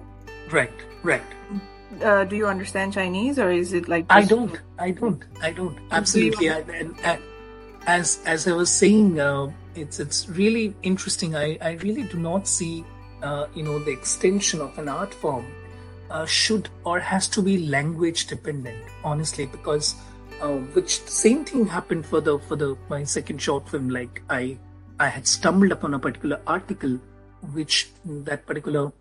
Right, 0.51 0.73
right. 1.03 1.21
Uh, 2.03 2.23
do 2.23 2.35
you 2.35 2.47
understand 2.47 2.93
Chinese 2.93 3.39
or 3.39 3.51
is 3.51 3.73
it 3.73 3.87
like? 3.87 4.05
I 4.09 4.23
don't. 4.23 4.59
I 4.77 4.91
don't. 4.91 5.23
I 5.41 5.51
don't. 5.51 5.77
Absolutely. 5.91 6.49
I, 6.49 6.59
and, 6.59 6.95
and, 7.03 7.21
as 7.87 8.19
as 8.25 8.47
I 8.47 8.53
was 8.53 8.69
saying, 8.69 9.19
uh, 9.19 9.51
it's 9.75 9.99
it's 9.99 10.27
really 10.29 10.75
interesting. 10.83 11.35
I 11.35 11.57
I 11.61 11.71
really 11.83 12.03
do 12.03 12.17
not 12.17 12.47
see, 12.47 12.83
uh, 13.21 13.47
you 13.53 13.63
know, 13.63 13.79
the 13.79 13.91
extension 13.91 14.61
of 14.61 14.77
an 14.77 14.89
art 14.89 15.13
form 15.13 15.45
uh, 16.09 16.25
should 16.25 16.69
or 16.83 16.99
has 16.99 17.27
to 17.29 17.41
be 17.41 17.67
language 17.67 18.27
dependent, 18.27 18.83
honestly, 19.03 19.45
because 19.45 19.95
uh, 20.41 20.57
which 20.75 21.01
same 21.01 21.45
thing 21.45 21.65
happened 21.65 22.05
for 22.05 22.21
the 22.21 22.39
for 22.39 22.55
the 22.55 22.77
my 22.89 23.03
second 23.03 23.41
short 23.41 23.69
film. 23.69 23.89
Like 23.89 24.21
I 24.29 24.57
I 24.99 25.07
had 25.07 25.27
stumbled 25.27 25.71
upon 25.71 25.93
a 25.93 25.99
particular 25.99 26.41
article, 26.47 26.99
which 27.53 27.89
that 28.05 28.45
particular 28.45 28.91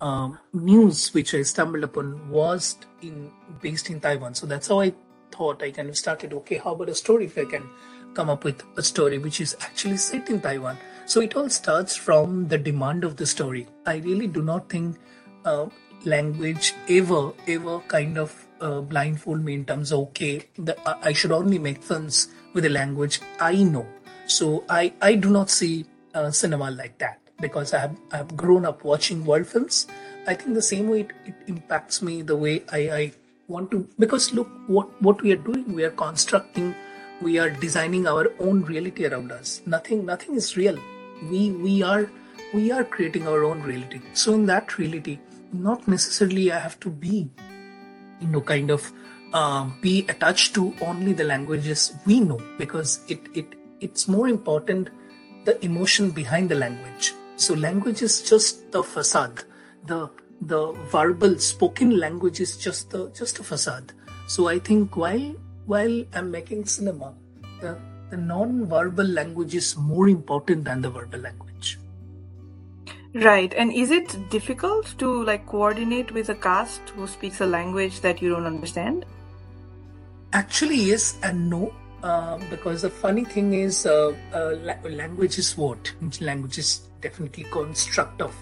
uh, 0.00 0.30
news 0.52 1.12
which 1.14 1.34
I 1.34 1.42
stumbled 1.42 1.84
upon 1.84 2.30
was 2.30 2.76
in 3.02 3.30
based 3.60 3.90
in 3.90 4.00
Taiwan. 4.00 4.34
So 4.34 4.46
that's 4.46 4.68
how 4.68 4.80
I 4.80 4.92
thought 5.30 5.62
I 5.62 5.70
kind 5.70 5.88
of 5.88 5.96
started. 5.96 6.32
Okay, 6.32 6.58
how 6.58 6.72
about 6.72 6.88
a 6.88 6.94
story 6.94 7.26
if 7.26 7.38
I 7.38 7.44
can 7.44 7.68
come 8.14 8.30
up 8.30 8.44
with 8.44 8.62
a 8.76 8.82
story 8.82 9.18
which 9.18 9.40
is 9.40 9.56
actually 9.60 9.96
set 9.96 10.28
in 10.28 10.40
Taiwan? 10.40 10.78
So 11.06 11.20
it 11.20 11.34
all 11.36 11.48
starts 11.48 11.96
from 11.96 12.48
the 12.48 12.58
demand 12.58 13.04
of 13.04 13.16
the 13.16 13.26
story. 13.26 13.66
I 13.86 13.96
really 13.96 14.26
do 14.26 14.42
not 14.42 14.68
think 14.68 14.96
uh, 15.44 15.66
language 16.04 16.74
ever 16.88 17.32
ever 17.46 17.80
kind 17.88 18.18
of 18.18 18.46
uh, 18.60 18.80
blindfold 18.80 19.44
me 19.44 19.54
in 19.54 19.64
terms 19.64 19.92
of 19.92 20.00
okay, 20.08 20.42
the, 20.56 20.76
I 21.04 21.12
should 21.12 21.32
only 21.32 21.58
make 21.58 21.82
films 21.82 22.28
with 22.54 22.64
a 22.64 22.68
language 22.68 23.20
I 23.40 23.62
know. 23.62 23.86
So 24.26 24.64
I 24.68 24.92
I 25.00 25.14
do 25.14 25.30
not 25.30 25.50
see 25.50 25.86
uh, 26.14 26.30
cinema 26.30 26.70
like 26.70 26.98
that 26.98 27.20
because 27.40 27.72
I 27.72 27.78
have, 27.80 27.96
I 28.12 28.16
have 28.18 28.36
grown 28.36 28.64
up 28.64 28.84
watching 28.84 29.24
world 29.24 29.46
films. 29.46 29.86
I 30.26 30.34
think 30.34 30.54
the 30.54 30.62
same 30.62 30.88
way 30.88 31.00
it, 31.00 31.12
it 31.26 31.34
impacts 31.46 32.02
me 32.02 32.22
the 32.22 32.36
way 32.36 32.62
I, 32.70 32.78
I 32.90 33.12
want 33.48 33.70
to 33.70 33.88
because 33.98 34.32
look 34.34 34.48
what 34.66 34.88
what 35.02 35.22
we 35.22 35.32
are 35.32 35.42
doing 35.48 35.72
we 35.72 35.84
are 35.84 35.94
constructing 36.02 36.74
we 37.22 37.38
are 37.38 37.50
designing 37.50 38.06
our 38.06 38.26
own 38.38 38.62
reality 38.62 39.06
around 39.06 39.32
us 39.32 39.62
nothing 39.74 40.04
nothing 40.04 40.34
is 40.34 40.56
real 40.56 40.78
we 41.30 41.50
we 41.52 41.82
are 41.82 42.10
we 42.52 42.70
are 42.70 42.84
creating 42.84 43.26
our 43.26 43.44
own 43.44 43.62
reality 43.62 44.00
so 44.12 44.34
in 44.34 44.44
that 44.44 44.76
reality 44.78 45.18
not 45.52 45.86
necessarily 45.88 46.50
i 46.52 46.58
have 46.58 46.78
to 46.80 46.90
be 46.90 47.30
you 48.20 48.28
know 48.28 48.40
kind 48.40 48.70
of 48.70 48.92
uh, 49.32 49.68
be 49.82 50.06
attached 50.08 50.54
to 50.54 50.74
only 50.80 51.12
the 51.12 51.24
languages 51.24 51.92
we 52.06 52.20
know 52.20 52.40
because 52.58 53.00
it 53.08 53.20
it 53.34 53.54
it's 53.80 54.08
more 54.08 54.28
important 54.28 54.88
the 55.44 55.62
emotion 55.64 56.10
behind 56.10 56.48
the 56.48 56.54
language 56.54 57.12
so 57.38 57.54
language 57.54 58.02
is 58.02 58.20
just 58.22 58.72
the 58.72 58.82
facade. 58.82 59.44
The 59.86 60.10
the 60.40 60.72
verbal 60.90 61.38
spoken 61.38 61.96
language 61.96 62.40
is 62.40 62.56
just 62.56 62.90
the 62.90 63.10
just 63.10 63.38
a 63.38 63.44
facade. 63.44 63.92
So 64.26 64.48
I 64.48 64.58
think 64.58 64.96
while 64.96 65.36
while 65.66 66.02
I'm 66.14 66.32
making 66.32 66.64
cinema, 66.64 67.14
the 67.60 67.78
the 68.10 68.16
non-verbal 68.16 69.06
language 69.06 69.54
is 69.54 69.76
more 69.76 70.08
important 70.08 70.64
than 70.64 70.82
the 70.82 70.90
verbal 70.90 71.20
language. 71.20 71.47
Right. 73.24 73.52
And 73.54 73.72
is 73.72 73.90
it 73.90 74.30
difficult 74.30 74.94
to 74.98 75.24
like 75.24 75.44
coordinate 75.46 76.12
with 76.12 76.28
a 76.28 76.36
cast 76.36 76.80
who 76.90 77.06
speaks 77.08 77.40
a 77.40 77.46
language 77.46 78.00
that 78.02 78.22
you 78.22 78.30
don't 78.30 78.46
understand? 78.46 79.04
Actually, 80.32 80.76
yes 80.76 81.18
and 81.22 81.50
no. 81.50 81.74
Uh, 82.00 82.38
because 82.48 82.82
the 82.82 82.90
funny 82.90 83.24
thing 83.24 83.54
is, 83.54 83.84
uh, 83.84 84.14
uh, 84.32 84.54
la- 84.62 84.88
language 84.88 85.36
is 85.36 85.56
what? 85.56 85.92
Language 86.20 86.58
is 86.58 86.82
definitely 87.00 87.42
construct 87.44 88.22
of 88.22 88.32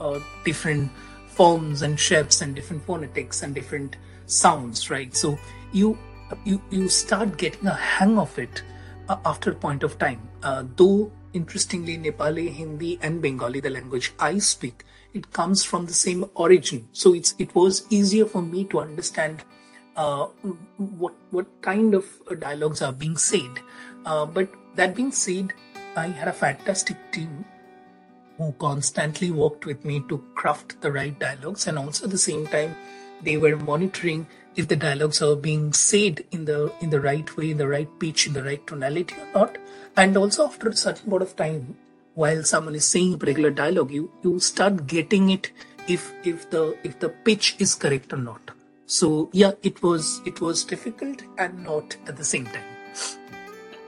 uh, 0.00 0.18
different 0.42 0.90
forms 1.26 1.82
and 1.82 2.00
shapes 2.00 2.40
and 2.40 2.54
different 2.54 2.82
phonetics 2.86 3.42
and 3.42 3.54
different 3.54 3.98
sounds, 4.24 4.88
right? 4.88 5.14
So 5.14 5.38
you 5.72 5.98
you 6.46 6.62
you 6.70 6.88
start 6.88 7.36
getting 7.36 7.66
a 7.66 7.74
hang 7.74 8.18
of 8.18 8.38
it 8.38 8.62
uh, 9.10 9.18
after 9.26 9.50
a 9.50 9.54
point 9.54 9.82
of 9.82 9.98
time. 9.98 10.26
Uh, 10.42 10.64
though 10.76 11.12
interestingly, 11.34 11.98
Nepali, 11.98 12.48
Hindi, 12.50 12.98
and 13.02 13.20
Bengali, 13.20 13.60
the 13.60 13.70
language 13.70 14.12
I 14.18 14.38
speak, 14.38 14.84
it 15.12 15.32
comes 15.32 15.64
from 15.64 15.86
the 15.86 15.92
same 15.92 16.24
origin. 16.34 16.88
So 16.92 17.14
it's 17.14 17.34
it 17.38 17.54
was 17.54 17.86
easier 17.90 18.26
for 18.26 18.42
me 18.42 18.64
to 18.64 18.80
understand 18.80 19.44
uh, 19.96 20.26
what 20.76 21.14
what 21.30 21.46
kind 21.62 21.94
of 21.94 22.06
dialogues 22.38 22.82
are 22.82 22.92
being 22.92 23.16
said. 23.16 23.60
Uh, 24.06 24.26
but 24.26 24.48
that 24.76 24.94
being 24.94 25.12
said, 25.12 25.52
I 25.96 26.08
had 26.08 26.28
a 26.28 26.32
fantastic 26.32 26.96
team 27.12 27.44
who 28.38 28.52
constantly 28.52 29.30
worked 29.30 29.64
with 29.64 29.84
me 29.84 30.00
to 30.08 30.18
craft 30.34 30.80
the 30.80 30.90
right 30.90 31.18
dialogues 31.18 31.66
and 31.66 31.78
also 31.78 32.04
at 32.04 32.10
the 32.10 32.18
same 32.18 32.46
time 32.48 32.74
they 33.22 33.36
were 33.36 33.56
monitoring 33.56 34.26
if 34.56 34.66
the 34.68 34.76
dialogues 34.76 35.22
are 35.22 35.36
being 35.36 35.72
said 35.72 36.24
in 36.32 36.44
the 36.44 36.72
in 36.80 36.90
the 36.90 37.00
right 37.00 37.36
way 37.36 37.52
in 37.52 37.58
the 37.58 37.68
right 37.68 37.88
pitch 38.00 38.26
in 38.26 38.32
the 38.32 38.42
right 38.42 38.66
tonality 38.66 39.14
or 39.20 39.40
not 39.40 39.56
and 39.96 40.16
also 40.16 40.46
after 40.46 40.68
a 40.68 40.76
certain 40.76 41.08
amount 41.08 41.22
of 41.22 41.36
time 41.36 41.76
while 42.14 42.42
someone 42.42 42.74
is 42.74 42.86
saying 42.86 43.14
a 43.14 43.18
particular 43.18 43.50
dialogue 43.50 43.90
you 43.90 44.10
you 44.22 44.38
start 44.38 44.86
getting 44.86 45.30
it 45.30 45.50
if 45.88 46.12
if 46.24 46.48
the 46.50 46.76
if 46.84 46.98
the 47.00 47.08
pitch 47.08 47.56
is 47.58 47.74
correct 47.74 48.12
or 48.12 48.16
not 48.16 48.50
so 48.86 49.28
yeah 49.32 49.52
it 49.62 49.82
was 49.82 50.20
it 50.24 50.40
was 50.40 50.64
difficult 50.64 51.22
and 51.38 51.64
not 51.64 51.96
at 52.06 52.16
the 52.16 52.24
same 52.24 52.46
time 52.46 52.74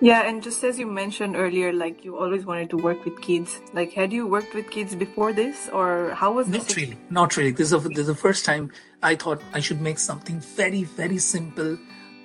yeah, 0.00 0.28
and 0.28 0.42
just 0.42 0.62
as 0.62 0.78
you 0.78 0.86
mentioned 0.86 1.36
earlier, 1.36 1.72
like 1.72 2.04
you 2.04 2.18
always 2.18 2.44
wanted 2.44 2.68
to 2.70 2.76
work 2.76 3.04
with 3.06 3.18
kids. 3.22 3.60
Like, 3.72 3.94
had 3.94 4.12
you 4.12 4.26
worked 4.26 4.54
with 4.54 4.70
kids 4.70 4.94
before 4.94 5.32
this, 5.32 5.70
or 5.72 6.10
how 6.10 6.32
was 6.32 6.48
this? 6.48 6.68
Not 6.68 6.76
really, 6.76 6.98
not 7.08 7.36
really. 7.36 7.50
This 7.52 7.68
is, 7.68 7.72
a, 7.72 7.88
this 7.88 8.00
is 8.00 8.06
the 8.06 8.14
first 8.14 8.44
time 8.44 8.70
I 9.02 9.14
thought 9.14 9.40
I 9.54 9.60
should 9.60 9.80
make 9.80 9.98
something 9.98 10.38
very, 10.38 10.84
very 10.84 11.16
simple, 11.16 11.78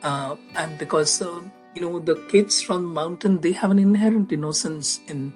uh, 0.04 0.36
and 0.56 0.78
because 0.78 1.22
uh, 1.22 1.40
you 1.76 1.82
know 1.82 2.00
the 2.00 2.16
kids 2.30 2.62
from 2.62 2.86
mountain 2.86 3.40
they 3.40 3.52
have 3.52 3.72
an 3.72 3.80
inherent 3.80 4.32
innocence 4.32 5.00
in 5.08 5.34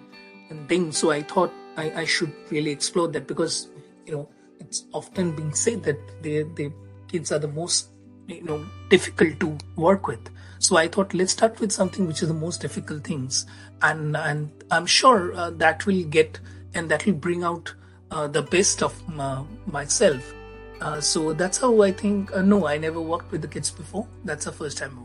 in 0.49 0.67
things. 0.67 0.97
So 0.97 1.11
I 1.11 1.21
thought 1.21 1.51
I, 1.77 1.91
I 2.01 2.05
should 2.05 2.33
really 2.49 2.71
explore 2.71 3.07
that 3.09 3.27
because 3.27 3.69
you 4.05 4.13
know 4.13 4.29
it's 4.59 4.85
often 4.93 5.35
being 5.35 5.53
said 5.53 5.83
that 5.83 5.99
the 6.21 6.43
the 6.55 6.71
kids 7.07 7.31
are 7.31 7.39
the 7.39 7.47
most 7.47 7.89
you 8.27 8.43
know 8.43 8.65
difficult 8.89 9.39
to 9.39 9.57
work 9.75 10.07
with 10.07 10.29
so 10.59 10.77
I 10.77 10.87
thought 10.87 11.13
let's 11.13 11.33
start 11.33 11.59
with 11.59 11.71
something 11.71 12.07
which 12.07 12.21
is 12.21 12.27
the 12.27 12.33
most 12.33 12.61
difficult 12.61 13.03
things, 13.03 13.45
and 13.81 14.17
and 14.17 14.49
I'm 14.71 14.85
sure 14.85 15.31
uh, 15.35 15.51
that 15.51 15.85
will 15.85 16.03
get 16.05 16.39
and 16.73 16.89
that 16.89 17.05
will 17.05 17.13
bring 17.13 17.43
out 17.43 17.73
uh, 18.09 18.27
the 18.27 18.41
best 18.41 18.81
of 18.81 18.99
uh, 19.19 19.43
myself. 19.67 20.33
Uh, 20.81 20.99
so 20.99 21.33
that's 21.33 21.59
how 21.59 21.81
I 21.81 21.91
think. 21.91 22.35
Uh, 22.35 22.41
no, 22.41 22.65
I 22.67 22.77
never 22.77 23.01
worked 23.01 23.31
with 23.31 23.41
the 23.41 23.47
kids 23.47 23.69
before. 23.69 24.07
That's 24.23 24.45
the 24.45 24.51
first 24.51 24.77
time 24.77 24.97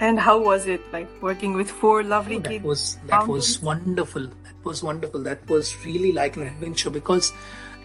And 0.00 0.18
how 0.18 0.38
was 0.38 0.66
it 0.66 0.80
like 0.92 1.08
working 1.20 1.54
with 1.54 1.70
four 1.70 2.02
lovely 2.02 2.36
oh, 2.36 2.40
that 2.40 2.48
kids? 2.50 2.64
Was, 2.64 2.98
that 3.06 3.26
was 3.26 3.60
wonderful. 3.60 4.26
That 4.26 4.64
was 4.64 4.82
wonderful. 4.82 5.22
That 5.22 5.48
was 5.48 5.74
really 5.84 6.12
like 6.12 6.36
an 6.36 6.42
adventure 6.42 6.90
because, 6.90 7.32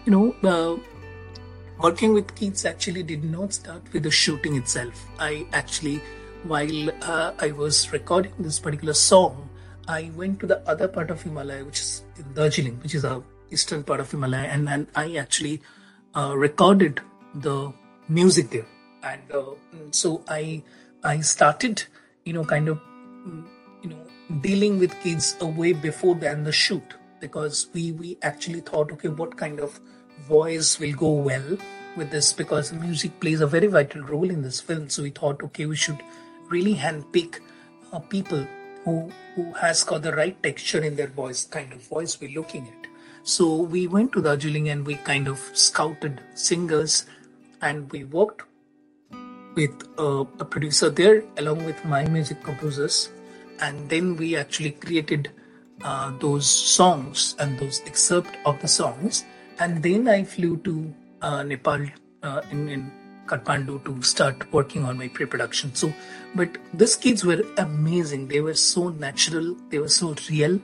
you 0.04 0.12
know 0.12 0.34
uh, 0.44 0.76
working 1.80 2.14
with 2.14 2.34
kids 2.34 2.64
actually 2.64 3.02
did 3.02 3.24
not 3.24 3.52
start 3.52 3.82
with 3.92 4.04
the 4.04 4.10
shooting 4.10 4.56
itself. 4.56 5.06
I 5.18 5.46
actually 5.52 6.00
while 6.44 6.90
uh, 7.02 7.32
I 7.38 7.52
was 7.52 7.92
recording 7.92 8.32
this 8.38 8.58
particular 8.58 8.94
song, 8.94 9.48
I 9.88 10.10
went 10.14 10.40
to 10.40 10.46
the 10.46 10.60
other 10.68 10.88
part 10.88 11.10
of 11.10 11.22
Himalaya, 11.22 11.64
which 11.64 11.80
is 11.80 12.02
in 12.16 12.32
Darjeeling, 12.34 12.80
which 12.82 12.94
is 12.94 13.02
the 13.02 13.22
eastern 13.50 13.82
part 13.82 14.00
of 14.00 14.10
Himalaya, 14.10 14.48
and, 14.48 14.68
and 14.68 14.86
I 14.94 15.16
actually 15.16 15.62
uh, 16.14 16.34
recorded 16.36 17.00
the 17.34 17.72
music 18.08 18.50
there. 18.50 18.66
And 19.02 19.22
uh, 19.32 19.54
so 19.90 20.22
I 20.28 20.62
I 21.02 21.20
started, 21.20 21.84
you 22.24 22.32
know, 22.32 22.44
kind 22.44 22.68
of, 22.68 22.80
you 23.82 23.90
know, 23.90 23.98
dealing 24.40 24.78
with 24.78 24.98
kids 25.02 25.36
a 25.40 25.46
way 25.46 25.72
before 25.72 26.14
than 26.14 26.44
the 26.44 26.52
shoot 26.52 26.94
because 27.20 27.68
we 27.72 27.92
we 27.92 28.16
actually 28.22 28.60
thought, 28.60 28.92
okay, 28.92 29.08
what 29.08 29.36
kind 29.36 29.60
of 29.60 29.80
voice 30.28 30.78
will 30.78 30.92
go 30.92 31.10
well 31.10 31.56
with 31.96 32.10
this 32.10 32.32
because 32.32 32.72
music 32.72 33.18
plays 33.20 33.40
a 33.40 33.46
very 33.46 33.66
vital 33.66 34.02
role 34.02 34.30
in 34.30 34.42
this 34.42 34.60
film. 34.60 34.88
So 34.88 35.02
we 35.02 35.10
thought, 35.10 35.42
okay, 35.42 35.66
we 35.66 35.76
should 35.76 36.02
really 36.48 36.74
handpick 36.74 37.40
uh, 37.92 37.98
people 38.00 38.46
who 38.84 39.10
who 39.34 39.52
has 39.52 39.82
got 39.82 40.02
the 40.02 40.12
right 40.12 40.40
texture 40.42 40.80
in 40.80 40.96
their 40.96 41.08
voice, 41.08 41.44
kind 41.44 41.72
of 41.72 41.82
voice 41.82 42.20
we're 42.20 42.38
looking 42.38 42.66
at. 42.68 42.90
So 43.22 43.56
we 43.56 43.86
went 43.86 44.12
to 44.12 44.22
Darjeeling 44.22 44.68
and 44.68 44.86
we 44.86 44.96
kind 44.96 45.28
of 45.28 45.38
scouted 45.54 46.20
singers, 46.34 47.06
and 47.62 47.90
we 47.90 48.04
worked 48.04 48.42
with 49.54 49.88
uh, 49.98 50.24
a 50.40 50.44
producer 50.44 50.90
there 50.90 51.22
along 51.38 51.64
with 51.64 51.84
my 51.84 52.04
music 52.08 52.42
composers, 52.42 53.10
and 53.60 53.88
then 53.88 54.16
we 54.16 54.36
actually 54.36 54.72
created 54.72 55.30
uh, 55.82 56.12
those 56.18 56.46
songs 56.46 57.36
and 57.38 57.58
those 57.58 57.80
excerpt 57.86 58.36
of 58.46 58.60
the 58.60 58.68
songs, 58.68 59.24
and 59.58 59.82
then 59.82 60.08
I 60.08 60.24
flew 60.24 60.56
to 60.58 60.94
uh, 61.22 61.42
Nepal 61.42 61.86
uh, 62.22 62.42
in 62.50 62.68
in 62.68 62.92
Kathmandu 63.26 63.84
to 63.84 64.02
start 64.02 64.52
working 64.52 64.84
on 64.84 64.98
my 64.98 65.08
pre-production. 65.08 65.74
So, 65.74 65.92
but 66.34 66.58
these 66.74 66.96
kids 66.96 67.24
were 67.24 67.42
amazing. 67.58 68.28
They 68.28 68.40
were 68.40 68.54
so 68.54 68.88
natural. 68.90 69.56
They 69.70 69.78
were 69.78 69.88
so 69.88 70.14
real, 70.28 70.60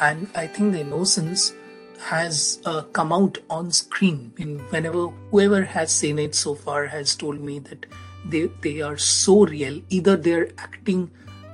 and 0.00 0.28
I 0.34 0.46
think 0.46 0.72
the 0.72 0.80
innocence 0.80 1.52
has 2.00 2.60
uh, 2.66 2.82
come 2.92 3.12
out 3.12 3.38
on 3.48 3.70
screen. 3.70 4.32
In 4.36 4.58
whenever 4.70 5.06
whoever 5.30 5.62
has 5.64 5.90
seen 5.90 6.18
it 6.18 6.34
so 6.34 6.54
far 6.54 6.86
has 6.86 7.14
told 7.16 7.40
me 7.40 7.60
that 7.60 7.86
they 8.24 8.46
they 8.62 8.80
are 8.80 8.96
so 8.96 9.46
real. 9.46 9.80
Either 9.90 10.16
they're 10.16 10.48
acting 10.58 11.10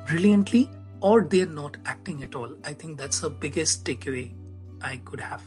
brilliantly 0.07 0.71
or 1.01 1.23
they're 1.23 1.47
not 1.47 1.77
acting 1.87 2.23
at 2.23 2.35
all. 2.35 2.53
I 2.65 2.73
think 2.75 2.99
that's 2.99 3.21
the 3.21 3.31
biggest 3.31 3.85
takeaway 3.85 4.33
I 4.83 4.97
could 5.05 5.21
have. 5.21 5.43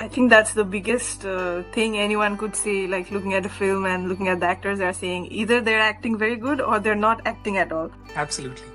I 0.00 0.06
think 0.06 0.30
that's 0.30 0.54
the 0.54 0.64
biggest 0.64 1.24
uh, 1.24 1.62
thing 1.72 1.98
anyone 1.98 2.36
could 2.36 2.54
say, 2.54 2.86
like 2.86 3.10
looking 3.10 3.34
at 3.34 3.44
a 3.44 3.48
film 3.48 3.84
and 3.84 4.08
looking 4.08 4.28
at 4.28 4.38
the 4.38 4.46
actors, 4.46 4.78
they're 4.78 4.92
saying 4.92 5.26
either 5.32 5.60
they're 5.60 5.80
acting 5.80 6.16
very 6.16 6.36
good 6.36 6.60
or 6.60 6.78
they're 6.78 6.94
not 6.94 7.20
acting 7.26 7.56
at 7.58 7.72
all. 7.72 7.90
Absolutely. 8.14 8.68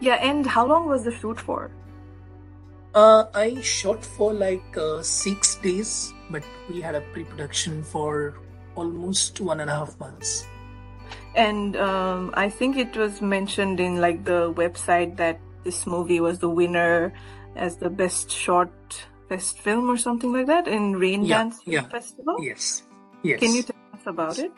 Yeah, 0.00 0.14
and 0.14 0.44
how 0.44 0.66
long 0.66 0.88
was 0.88 1.04
the 1.04 1.12
shoot 1.12 1.38
for? 1.38 1.70
Uh, 2.92 3.24
I 3.34 3.60
shot 3.60 4.04
for 4.04 4.34
like 4.34 4.76
uh, 4.76 5.00
six 5.02 5.54
days, 5.56 6.12
but 6.28 6.42
we 6.68 6.80
had 6.80 6.96
a 6.96 7.00
pre 7.12 7.22
production 7.22 7.84
for 7.84 8.34
almost 8.74 9.40
one 9.40 9.60
and 9.60 9.70
a 9.70 9.74
half 9.74 9.98
months. 9.98 10.46
And 11.34 11.76
um, 11.76 12.30
I 12.34 12.50
think 12.50 12.76
it 12.76 12.96
was 12.96 13.22
mentioned 13.22 13.80
in 13.80 14.00
like 14.00 14.24
the 14.24 14.52
website 14.52 15.16
that 15.16 15.40
this 15.64 15.86
movie 15.86 16.20
was 16.20 16.40
the 16.40 16.48
winner 16.50 17.12
as 17.56 17.76
the 17.76 17.90
best 17.90 18.30
short 18.30 18.72
best 19.28 19.58
Film 19.58 19.90
or 19.90 19.96
something 19.96 20.32
like 20.32 20.46
that 20.46 20.68
in 20.68 20.92
Rain 20.96 21.24
Yeah, 21.24 21.38
Dance 21.38 21.60
yeah. 21.64 21.88
Festival. 21.88 22.36
Yes. 22.40 22.82
Yes. 23.22 23.40
Can 23.40 23.54
you 23.54 23.62
tell 23.62 23.76
us 23.94 24.06
about 24.06 24.38
it? 24.38 24.52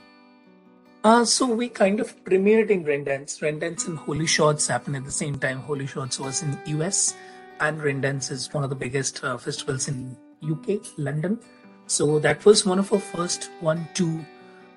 Uh, 1.04 1.24
so 1.24 1.46
we 1.46 1.68
kind 1.68 2.00
of 2.00 2.16
premiered 2.24 2.70
in 2.70 2.82
Raindance. 2.82 3.40
Raindance 3.40 3.86
and 3.86 3.98
HollyShorts 3.98 4.66
happened 4.66 4.96
at 4.96 5.04
the 5.04 5.12
same 5.12 5.38
time. 5.38 5.62
HollyShorts 5.62 6.18
was 6.18 6.42
in 6.42 6.58
US, 6.78 7.14
and 7.60 7.78
Raindance 7.78 8.32
is 8.32 8.52
one 8.52 8.64
of 8.64 8.70
the 8.70 8.76
biggest 8.76 9.22
uh, 9.22 9.36
festivals 9.36 9.86
in 9.86 10.16
UK, 10.42 10.80
London. 10.96 11.38
So 11.86 12.18
that 12.20 12.44
was 12.44 12.64
one 12.64 12.78
of 12.78 12.92
our 12.92 13.00
first 13.00 13.50
one 13.60 13.88
two 13.94 14.24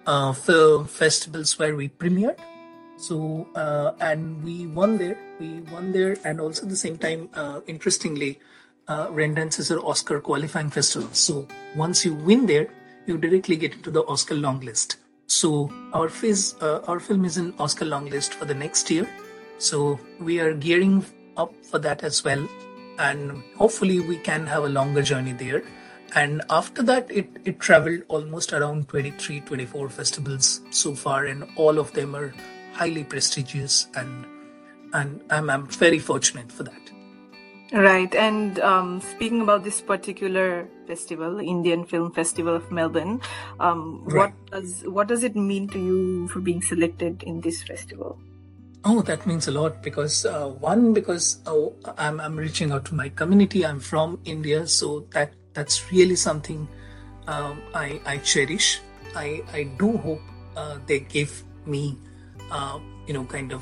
uh, 0.05 0.33
film 0.33 0.85
festivals 0.85 1.57
where 1.57 1.75
we 1.75 1.89
premiered. 1.89 2.39
So 2.97 3.47
uh, 3.55 3.93
and 3.99 4.43
we 4.43 4.67
won 4.67 4.97
there. 4.97 5.17
We 5.39 5.61
won 5.71 5.91
there, 5.91 6.17
and 6.23 6.41
also 6.41 6.63
at 6.63 6.69
the 6.69 6.75
same 6.75 6.97
time, 6.97 7.29
uh, 7.33 7.61
interestingly, 7.67 8.39
uh, 8.87 9.07
Raindance 9.07 9.59
is 9.59 9.69
an 9.71 9.79
Oscar 9.79 10.19
qualifying 10.19 10.69
festival. 10.69 11.09
So 11.11 11.47
once 11.75 12.03
you 12.03 12.15
win 12.15 12.45
there, 12.47 12.69
you 13.05 13.17
directly 13.17 13.55
get 13.55 13.73
into 13.73 13.91
the 13.91 14.03
Oscar 14.05 14.35
long 14.35 14.61
list. 14.61 14.97
So 15.27 15.71
our 15.93 16.09
uh, 16.09 16.79
our 16.87 16.99
film 16.99 17.25
is 17.25 17.37
in 17.37 17.53
Oscar 17.59 17.85
long 17.85 18.09
list 18.09 18.33
for 18.33 18.45
the 18.45 18.55
next 18.55 18.89
year. 18.89 19.07
So 19.59 19.99
we 20.19 20.39
are 20.39 20.53
gearing 20.53 21.05
up 21.35 21.53
for 21.65 21.79
that 21.79 22.03
as 22.03 22.23
well, 22.23 22.47
and 22.97 23.43
hopefully 23.55 23.99
we 23.99 24.17
can 24.17 24.47
have 24.47 24.63
a 24.63 24.69
longer 24.69 25.01
journey 25.01 25.33
there. 25.33 25.63
And 26.15 26.41
after 26.49 26.83
that, 26.83 27.11
it 27.11 27.29
it 27.45 27.59
traveled 27.59 28.03
almost 28.07 28.53
around 28.53 28.87
23, 28.89 29.41
24 29.41 29.89
festivals 29.89 30.61
so 30.71 30.95
far, 30.95 31.25
and 31.25 31.45
all 31.55 31.79
of 31.79 31.91
them 31.93 32.15
are 32.15 32.33
highly 32.73 33.03
prestigious, 33.03 33.87
and 33.95 34.25
and 34.93 35.21
I'm 35.29 35.49
I'm 35.49 35.67
very 35.67 35.99
fortunate 35.99 36.51
for 36.51 36.63
that. 36.63 36.87
Right. 37.73 38.13
And 38.15 38.59
um, 38.59 39.01
speaking 39.01 39.41
about 39.41 39.63
this 39.65 39.81
particular 39.81 40.69
festival, 40.87 41.39
Indian 41.39 41.83
Film 41.85 42.13
Festival 42.13 42.55
of 42.55 42.71
Melbourne, 42.71 43.19
um, 43.59 44.05
what 44.05 44.31
does 44.51 44.83
what 44.87 45.07
does 45.07 45.23
it 45.23 45.35
mean 45.35 45.67
to 45.69 45.79
you 45.79 46.27
for 46.29 46.39
being 46.39 46.61
selected 46.61 47.23
in 47.23 47.41
this 47.41 47.63
festival? 47.63 48.17
Oh, 48.89 49.01
that 49.01 49.27
means 49.27 49.50
a 49.50 49.51
lot 49.51 49.84
because 49.84 50.25
uh, 50.25 50.48
one 50.48 50.94
because 50.94 51.39
oh, 51.46 51.75
I'm 51.98 52.22
I'm 52.22 52.38
reaching 52.38 52.72
out 52.72 52.86
to 52.86 52.96
my 52.96 53.10
community. 53.10 53.65
I'm 53.65 53.82
from 53.82 54.17
India, 54.24 54.65
so 54.65 55.06
that 55.12 55.34
that's 55.51 55.91
really 55.91 56.15
something 56.15 56.70
um, 57.27 57.62
I 57.75 58.00
I 58.06 58.17
cherish. 58.20 58.79
I 59.13 59.44
I 59.51 59.63
do 59.82 59.98
hope 59.98 60.22
uh, 60.56 60.77
they 60.86 61.01
give 61.01 61.44
me 61.65 61.98
uh, 62.50 62.79
you 63.08 63.13
know 63.13 63.25
kind 63.25 63.51
of 63.51 63.62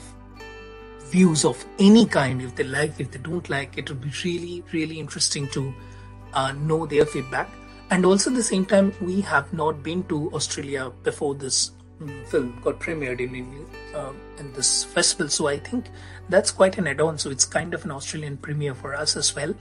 views 1.05 1.43
of 1.43 1.65
any 1.79 2.05
kind. 2.05 2.39
If 2.39 2.53
they 2.53 2.63
like, 2.63 2.99
if 2.99 3.09
they 3.09 3.17
don't 3.17 3.49
like, 3.49 3.79
it 3.79 3.89
would 3.89 4.01
be 4.01 4.11
really 4.23 4.63
really 4.73 4.99
interesting 4.99 5.47
to 5.57 5.73
uh, 6.35 6.51
know 6.51 6.85
their 6.85 7.07
feedback. 7.07 7.49
And 7.89 8.05
also 8.05 8.29
at 8.29 8.35
the 8.35 8.43
same 8.43 8.65
time, 8.65 8.93
we 9.01 9.21
have 9.21 9.51
not 9.53 9.81
been 9.81 10.03
to 10.13 10.31
Australia 10.33 10.91
before 11.01 11.33
this 11.33 11.71
film 12.27 12.59
got 12.63 12.79
premiered 12.79 13.19
in 13.19 13.65
uh, 13.95 14.13
in 14.39 14.53
this 14.53 14.83
festival. 14.83 15.29
So 15.29 15.47
I 15.47 15.57
think 15.57 15.85
that's 16.29 16.51
quite 16.51 16.77
an 16.77 16.87
add-on. 16.87 17.17
So 17.17 17.29
it's 17.29 17.45
kind 17.45 17.73
of 17.73 17.85
an 17.85 17.91
Australian 17.91 18.37
premiere 18.37 18.75
for 18.75 18.93
us 18.93 19.15
as 19.15 19.35
well. 19.35 19.53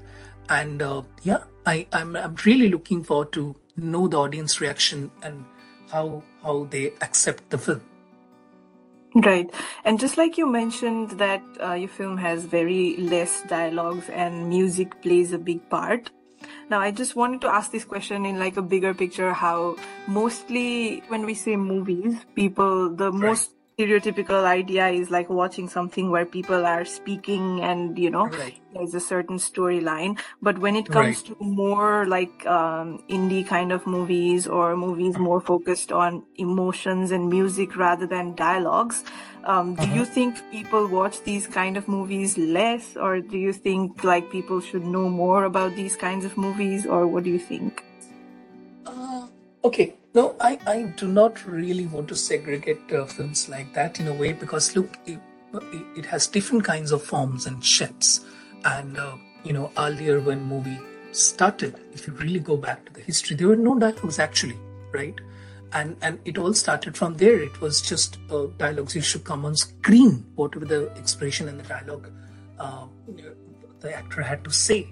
And 0.48 0.82
uh, 0.82 1.02
yeah, 1.22 1.44
I, 1.64 1.86
I'm 1.92 2.16
I'm 2.16 2.36
really 2.44 2.68
looking 2.68 3.02
forward 3.02 3.32
to 3.32 3.56
know 3.76 4.08
the 4.08 4.18
audience 4.18 4.60
reaction 4.60 5.10
and 5.22 5.44
how 5.90 6.22
how 6.42 6.64
they 6.70 6.92
accept 7.00 7.50
the 7.50 7.58
film. 7.58 7.82
Right. 9.14 9.48
And 9.84 10.00
just 10.00 10.18
like 10.18 10.36
you 10.36 10.46
mentioned 10.50 11.10
that 11.12 11.42
uh, 11.62 11.74
your 11.74 11.88
film 11.88 12.16
has 12.18 12.44
very 12.44 12.96
less 12.96 13.42
dialogues 13.42 14.08
and 14.08 14.48
music 14.48 15.00
plays 15.02 15.32
a 15.32 15.38
big 15.38 15.68
part. 15.70 16.10
Now, 16.70 16.80
I 16.80 16.90
just 16.90 17.14
wanted 17.14 17.40
to 17.42 17.48
ask 17.48 17.70
this 17.70 17.84
question 17.84 18.24
in 18.26 18.38
like 18.38 18.56
a 18.56 18.62
bigger 18.62 18.94
picture 18.94 19.32
how 19.32 19.76
mostly 20.06 21.02
when 21.08 21.26
we 21.26 21.34
say 21.34 21.56
movies, 21.56 22.16
people, 22.34 22.90
the 22.90 23.12
most 23.12 23.53
stereotypical 23.78 24.44
idea 24.44 24.88
is 24.88 25.10
like 25.10 25.28
watching 25.28 25.68
something 25.68 26.10
where 26.10 26.24
people 26.24 26.64
are 26.64 26.84
speaking 26.84 27.60
and, 27.60 27.98
you 27.98 28.10
know, 28.10 28.26
Right. 28.28 28.60
there's 28.72 28.94
a 28.94 29.00
certain 29.00 29.36
storyline. 29.36 30.18
But 30.40 30.58
when 30.58 30.76
it 30.76 30.90
comes 30.90 31.16
Right. 31.16 31.26
to 31.26 31.36
more 31.40 32.06
like 32.06 32.46
um, 32.46 33.02
indie 33.08 33.44
kind 33.46 33.72
of 33.72 33.86
movies 33.86 34.46
or 34.46 34.76
movies 34.76 35.18
more 35.18 35.40
focused 35.40 35.90
on 35.90 36.22
emotions 36.36 37.10
and 37.10 37.28
music 37.28 37.76
rather 37.76 38.06
than 38.06 38.34
dialogues, 38.36 39.02
um, 39.44 39.74
do 39.74 39.88
you 39.88 40.04
think 40.04 40.36
people 40.52 40.86
watch 40.86 41.22
these 41.24 41.46
kind 41.48 41.76
of 41.76 41.88
movies 41.88 42.38
less, 42.38 42.96
or 42.96 43.20
do 43.20 43.36
you 43.38 43.52
think 43.52 44.04
like 44.04 44.30
people 44.30 44.60
should 44.60 44.84
know 44.86 45.08
more 45.08 45.44
about 45.44 45.74
these 45.74 45.96
kinds 45.96 46.24
of 46.24 46.36
movies, 46.36 46.86
or 46.86 47.06
what 47.06 47.24
do 47.24 47.30
you 47.30 47.38
think? 47.40 47.82
Uh, 48.86 49.26
okay, 49.64 49.94
no, 50.14 50.36
I, 50.40 50.58
I 50.66 50.82
do 50.96 51.08
not 51.08 51.44
really 51.46 51.86
want 51.86 52.08
to 52.08 52.16
segregate 52.16 52.92
uh, 52.92 53.04
films 53.06 53.48
like 53.48 53.72
that 53.74 53.98
in 53.98 54.06
a 54.06 54.14
way 54.14 54.32
because 54.32 54.76
look, 54.76 54.96
it, 55.06 55.18
it 55.96 56.06
has 56.06 56.26
different 56.26 56.64
kinds 56.64 56.92
of 56.92 57.02
forms 57.02 57.46
and 57.46 57.64
shapes. 57.64 58.20
And 58.64 58.98
uh, 58.98 59.16
you 59.42 59.52
know, 59.52 59.72
earlier 59.76 60.20
when 60.20 60.42
movie 60.42 60.78
started, 61.12 61.80
if 61.92 62.06
you 62.06 62.12
really 62.14 62.40
go 62.40 62.56
back 62.56 62.84
to 62.86 62.92
the 62.92 63.00
history, 63.00 63.36
there 63.36 63.48
were 63.48 63.56
no 63.56 63.78
dialogues 63.78 64.18
actually, 64.18 64.58
right? 64.92 65.18
And 65.72 65.96
and 66.02 66.20
it 66.24 66.38
all 66.38 66.54
started 66.54 66.96
from 66.96 67.14
there. 67.14 67.40
It 67.42 67.60
was 67.60 67.82
just 67.82 68.18
uh, 68.30 68.46
dialogues 68.58 68.94
used 68.94 69.12
to 69.12 69.18
come 69.18 69.44
on 69.44 69.56
screen, 69.56 70.24
whatever 70.36 70.64
the 70.64 70.86
expression 70.92 71.48
and 71.48 71.58
the 71.58 71.64
dialogue 71.64 72.10
uh, 72.60 72.86
the 73.80 73.94
actor 73.94 74.22
had 74.22 74.44
to 74.44 74.50
say. 74.50 74.88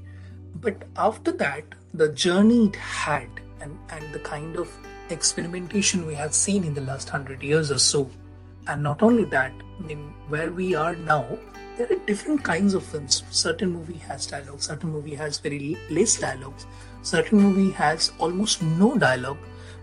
But 0.57 0.83
after 0.97 1.33
that, 1.33 1.65
the 1.95 2.09
journey 2.09 2.67
it 2.67 2.77
had 2.77 3.29
and, 3.63 3.79
and 3.91 4.13
the 4.13 4.19
kind 4.19 4.57
of 4.57 4.71
experimentation 5.11 6.07
we 6.07 6.15
have 6.15 6.35
seen 6.35 6.65
in 6.65 6.75
the 6.75 6.81
last 6.81 7.09
hundred 7.09 7.43
years 7.43 7.71
or 7.71 7.79
so, 7.79 8.11
and 8.67 8.83
not 8.83 9.03
only 9.03 9.25
that, 9.25 9.53
I 9.79 9.83
mean, 9.83 10.13
where 10.29 10.51
we 10.51 10.75
are 10.75 10.95
now, 10.97 11.27
there 11.77 11.87
are 11.91 12.07
different 12.07 12.45
kinds 12.45 12.75
of 12.75 12.85
films. 12.85 13.23
Certain 13.31 13.71
movie 13.71 13.99
has 13.99 14.27
dialogue, 14.27 14.61
certain 14.61 14.91
movie 14.91 15.15
has 15.15 15.39
very 15.39 15.77
less 15.91 16.19
dialogues, 16.21 16.67
certain 17.03 17.41
movie 17.41 17.71
has 17.73 18.13
almost 18.19 18.63
no 18.63 18.97
dialogue. 18.97 19.39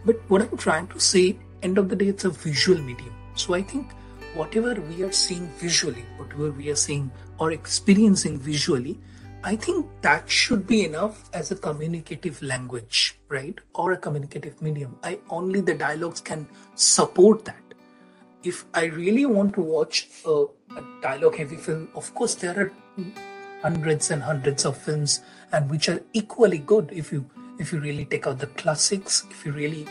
But 0.05 0.17
what 0.29 0.41
I'm 0.41 0.57
trying 0.57 0.87
to 0.87 0.99
say, 0.99 1.37
end 1.63 1.77
of 1.77 1.89
the 1.89 1.95
day, 1.95 2.07
it's 2.07 2.25
a 2.25 2.29
visual 2.29 2.79
medium. 2.79 3.13
So 3.35 3.53
I 3.53 3.61
think 3.61 3.91
whatever 4.33 4.75
we 4.75 5.03
are 5.03 5.11
seeing 5.11 5.47
visually, 5.57 6.05
whatever 6.17 6.51
we 6.51 6.69
are 6.69 6.75
seeing 6.75 7.11
or 7.39 7.51
experiencing 7.51 8.37
visually, 8.39 8.97
I 9.41 9.55
think 9.55 9.87
that 10.01 10.29
should 10.29 10.67
be 10.67 10.83
enough 10.83 11.29
as 11.33 11.49
a 11.51 11.55
communicative 11.55 12.41
language, 12.41 13.17
right? 13.29 13.57
Or 13.73 13.93
a 13.93 13.97
communicative 13.97 14.61
medium. 14.61 14.97
I 15.01 15.19
only 15.29 15.61
the 15.61 15.75
dialogues 15.75 16.19
can 16.19 16.45
support 16.75 17.45
that. 17.45 17.63
If 18.43 18.65
I 18.73 18.85
really 18.85 19.25
want 19.25 19.53
to 19.53 19.61
watch 19.61 20.09
a, 20.25 20.45
a 20.75 20.83
dialogue 21.01 21.37
heavy 21.37 21.55
film, 21.55 21.87
of 21.95 22.13
course 22.15 22.35
there 22.35 22.59
are 22.59 22.73
hundreds 23.61 24.11
and 24.11 24.21
hundreds 24.21 24.65
of 24.65 24.77
films 24.77 25.21
and 25.53 25.69
which 25.69 25.87
are 25.87 26.01
equally 26.13 26.59
good 26.59 26.89
if 26.91 27.11
you 27.11 27.29
if 27.59 27.73
you 27.73 27.79
really 27.79 28.05
take 28.05 28.25
out 28.27 28.39
the 28.39 28.47
classics, 28.47 29.25
if 29.29 29.45
you 29.45 29.51
really 29.51 29.85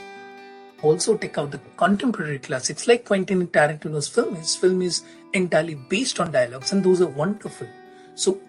also 0.83 1.17
take 1.17 1.37
out 1.39 1.51
the 1.51 1.61
contemporary 1.77 2.39
classics 2.39 2.87
like 2.87 3.05
Quentin 3.05 3.47
Tarantino's 3.49 4.09
film. 4.09 4.37
His 4.37 4.57
film 4.57 4.83
is 4.83 5.03
entirely 5.33 5.75
based 5.75 6.21
on 6.21 6.33
dialogues, 6.33 6.73
and 6.73 6.85
those 6.85 7.01
are 7.01 7.09
wonderful. 7.09 7.67
So 8.15 8.41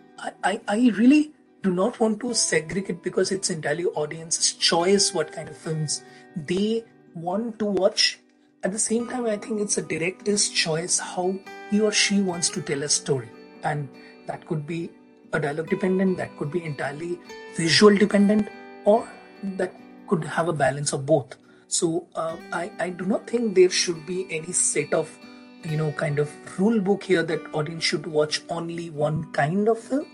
I, 0.43 0.61
I, 0.67 0.91
really 0.95 1.31
do 1.63 1.71
not 1.71 1.99
want 1.99 2.19
to 2.21 2.33
segregate 2.33 3.03
because 3.03 3.31
it's 3.31 3.49
entirely 3.49 3.85
audience's 3.85 4.53
choice 4.53 5.13
what 5.13 5.31
kind 5.31 5.49
of 5.49 5.57
films 5.57 6.03
they 6.35 6.83
want 7.13 7.59
to 7.59 7.65
watch. 7.65 8.19
At 8.63 8.71
the 8.71 8.79
same 8.79 9.07
time, 9.07 9.25
I 9.25 9.37
think 9.37 9.61
it's 9.61 9.77
a 9.77 9.81
director's 9.81 10.49
choice 10.49 10.99
how 10.99 11.35
he 11.71 11.79
or 11.79 11.91
she 11.91 12.21
wants 12.21 12.49
to 12.49 12.61
tell 12.61 12.83
a 12.83 12.89
story, 12.89 13.29
and 13.63 13.87
that 14.27 14.45
could 14.47 14.67
be 14.67 14.89
a 15.31 15.39
dialogue 15.39 15.69
dependent, 15.69 16.17
that 16.17 16.35
could 16.37 16.51
be 16.51 16.63
entirely 16.63 17.19
visual 17.55 17.95
dependent, 17.95 18.47
or 18.85 19.07
that 19.43 19.73
could 20.07 20.23
have 20.23 20.47
a 20.47 20.53
balance 20.53 20.91
of 20.91 21.05
both. 21.05 21.35
So 21.67 22.07
uh, 22.15 22.35
I, 22.51 22.71
I 22.79 22.89
do 22.89 23.05
not 23.05 23.27
think 23.27 23.55
there 23.55 23.69
should 23.69 24.05
be 24.05 24.27
any 24.29 24.51
set 24.51 24.93
of 24.93 25.17
you 25.63 25.77
know 25.77 25.91
kind 25.91 26.19
of 26.19 26.31
rule 26.59 26.79
book 26.79 27.03
here 27.03 27.23
that 27.23 27.41
audience 27.53 27.83
should 27.83 28.05
watch 28.07 28.41
only 28.49 28.89
one 28.89 29.31
kind 29.31 29.67
of 29.67 29.79
film. 29.79 30.05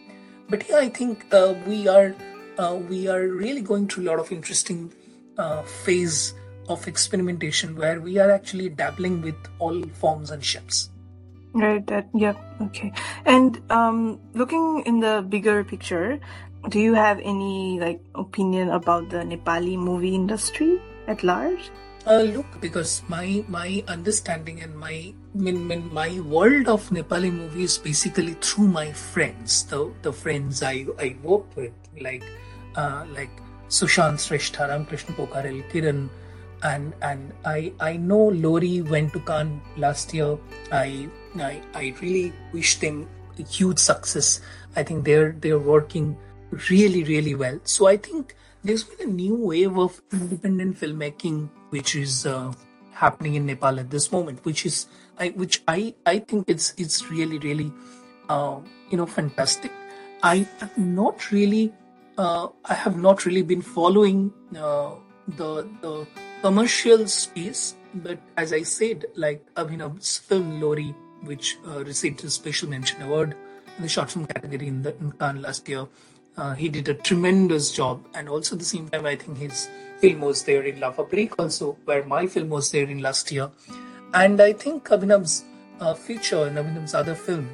But 0.50 0.68
yeah, 0.70 0.78
I 0.78 0.90
think 0.90 1.26
uh, 1.34 1.56
we 1.66 1.88
are 1.88 2.16
uh, 2.58 2.76
we 2.90 3.08
are 3.08 3.28
really 3.28 3.62
going 3.62 3.88
through 3.88 4.06
a 4.06 4.08
lot 4.10 4.20
of 4.20 4.32
interesting 4.32 4.94
uh, 5.38 5.64
phase 5.64 6.34
of 6.70 6.88
experimentation 6.88 7.76
where 7.76 8.00
we 8.02 8.18
are 8.18 8.32
actually 8.32 8.70
dabbling 8.70 9.22
with 9.22 9.36
all 9.60 9.84
forms 9.94 10.32
and 10.32 10.44
shapes. 10.44 10.90
Right. 11.54 11.86
That. 11.88 12.10
Yeah. 12.14 12.34
Okay. 12.62 12.92
And 13.26 13.62
um, 13.72 14.20
looking 14.34 14.84
in 14.86 15.00
the 15.00 15.26
bigger 15.28 15.64
picture, 15.64 16.20
do 16.70 16.80
you 16.80 16.94
have 16.94 17.20
any 17.24 17.80
like 17.80 18.02
opinion 18.16 18.70
about 18.70 19.10
the 19.10 19.18
Nepali 19.18 19.78
movie 19.78 20.16
industry 20.16 20.82
at 21.08 21.24
large? 21.24 21.72
Uh, 22.06 22.22
look, 22.22 22.46
because 22.62 23.02
my 23.08 23.44
my 23.48 23.84
understanding 23.88 24.62
and 24.62 24.78
my 24.78 25.12
min, 25.34 25.90
my 25.92 26.20
world 26.20 26.68
of 26.68 26.88
Nepali 26.90 27.34
movies 27.34 27.80
basically 27.80 28.38
through 28.42 28.68
my 28.68 28.92
friends, 28.92 29.66
the 29.66 29.92
the 30.04 30.14
friends 30.14 30.62
I 30.62 30.86
I 31.00 31.16
work 31.24 31.50
with, 31.56 31.74
like 32.00 32.24
uh, 32.76 33.06
like 33.10 33.34
Sushant 33.70 34.22
Shrestha, 34.22 34.70
Krishna 34.88 35.16
Pokharel, 35.16 35.66
Kiran, 35.72 36.10
and 36.62 36.94
and 37.02 37.34
I 37.44 37.74
I 37.80 37.98
know 37.98 38.30
Lori 38.30 38.82
went 38.84 39.14
to 39.14 39.20
Cannes 39.22 39.60
last 39.76 40.14
year. 40.14 40.38
I 40.72 41.10
I 41.42 41.60
I 41.74 41.96
really 42.02 42.34
wish 42.54 42.80
them 42.80 43.08
huge 43.50 43.80
success. 43.80 44.42
I 44.76 44.84
think 44.84 45.06
they're 45.06 45.32
they're 45.32 45.66
working 45.74 46.16
really 46.70 47.04
really 47.04 47.34
well. 47.34 47.60
So 47.64 47.88
I 47.88 47.98
think 47.98 48.36
there's 48.66 48.84
been 48.84 49.08
a 49.08 49.12
new 49.12 49.36
wave 49.36 49.78
of 49.78 50.02
independent 50.12 50.78
filmmaking 50.80 51.50
which 51.70 51.96
is 51.96 52.26
uh, 52.26 52.52
happening 52.92 53.36
in 53.36 53.46
Nepal 53.46 53.80
at 53.80 53.92
this 53.92 54.12
moment, 54.12 54.44
which 54.44 54.66
is 54.66 54.88
I, 55.20 55.30
which 55.30 55.62
I 55.68 55.94
I 56.06 56.20
think 56.20 56.50
it's 56.50 56.74
it's 56.78 57.10
really 57.12 57.38
really 57.40 57.72
uh, 58.28 58.60
you 58.90 58.98
know 58.98 59.06
fantastic. 59.06 59.72
I 60.24 60.48
am 60.62 60.96
not 60.96 61.32
really 61.32 61.74
uh, 62.18 62.48
I 62.66 62.74
have 62.74 62.98
not 62.98 63.26
really 63.26 63.44
been 63.44 63.62
following 63.62 64.34
uh, 64.58 64.96
the 65.28 65.70
the 65.82 66.08
commercial 66.42 67.08
space, 67.08 67.76
but 67.94 68.20
as 68.36 68.52
I 68.52 68.64
said, 68.64 69.06
like 69.16 69.46
Abhinav's 69.54 70.18
film 70.18 70.60
Lori, 70.60 70.96
which 71.22 71.58
uh, 71.68 71.84
received 71.84 72.24
a 72.24 72.30
special 72.32 72.70
mention 72.70 73.02
award 73.04 73.36
in 73.78 73.84
the 73.84 73.90
short 73.90 74.10
film 74.12 74.26
category 74.26 74.68
in 74.68 74.82
the 74.82 74.96
in 74.98 75.12
Cannes 75.12 75.42
last 75.42 75.70
year, 75.70 75.88
uh, 76.38 76.54
he 76.54 76.70
did 76.70 76.88
a 76.90 76.94
tremendous 76.94 77.72
job, 77.72 78.06
and 78.14 78.28
also 78.28 78.56
the 78.56 78.66
same 78.66 78.90
time, 78.90 79.06
I 79.06 79.16
think 79.16 79.38
his 79.38 79.70
film 80.00 80.22
was 80.22 80.44
there 80.44 80.64
in 80.64 80.80
La 80.80 80.92
Fabrique 80.92 81.40
also, 81.40 81.78
where 81.86 82.04
my 82.06 82.28
film 82.28 82.50
was 82.50 82.72
there 82.72 82.84
in 82.84 83.00
last 83.00 83.32
year, 83.32 83.50
and 84.14 84.42
I 84.42 84.54
think 84.54 84.86
Abhinav's 84.86 85.44
uh, 85.80 85.94
feature 85.94 86.46
and 86.46 86.58
Abhinav's 86.58 86.94
other 86.94 87.16
film, 87.16 87.50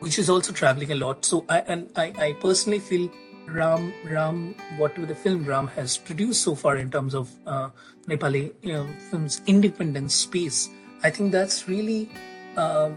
which 0.00 0.18
is 0.18 0.28
also 0.28 0.52
traveling 0.52 0.92
a 0.92 0.94
lot. 0.94 1.24
So 1.24 1.44
I 1.48 1.60
and 1.60 1.90
I, 1.96 2.12
I 2.18 2.32
personally 2.34 2.80
feel 2.80 3.10
Ram 3.46 3.92
Ram 4.04 4.54
whatever 4.76 5.06
the 5.06 5.14
film 5.14 5.44
Ram 5.44 5.66
has 5.68 5.96
produced 5.96 6.42
so 6.42 6.54
far 6.54 6.76
in 6.76 6.90
terms 6.90 7.14
of 7.14 7.30
uh, 7.46 7.70
Nepali 8.06 8.52
you 8.62 8.72
know, 8.72 8.86
films 9.10 9.40
independent 9.46 10.10
space, 10.10 10.68
I 11.02 11.10
think 11.10 11.32
that's 11.32 11.68
really 11.68 12.10
um, 12.56 12.96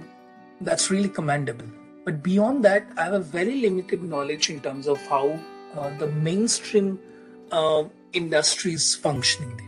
that's 0.61 0.89
really 0.91 1.09
commendable. 1.09 1.67
But 2.05 2.21
beyond 2.21 2.63
that, 2.63 2.85
I 2.97 3.05
have 3.05 3.13
a 3.13 3.19
very 3.19 3.61
limited 3.61 4.03
knowledge 4.03 4.49
in 4.51 4.61
terms 4.61 4.87
of 4.87 5.01
how 5.07 5.39
uh, 5.75 5.89
the 5.97 6.07
mainstream 6.07 6.99
uh, 7.51 7.85
industry 8.13 8.73
is 8.73 8.95
functioning 8.95 9.57
there. 9.57 9.65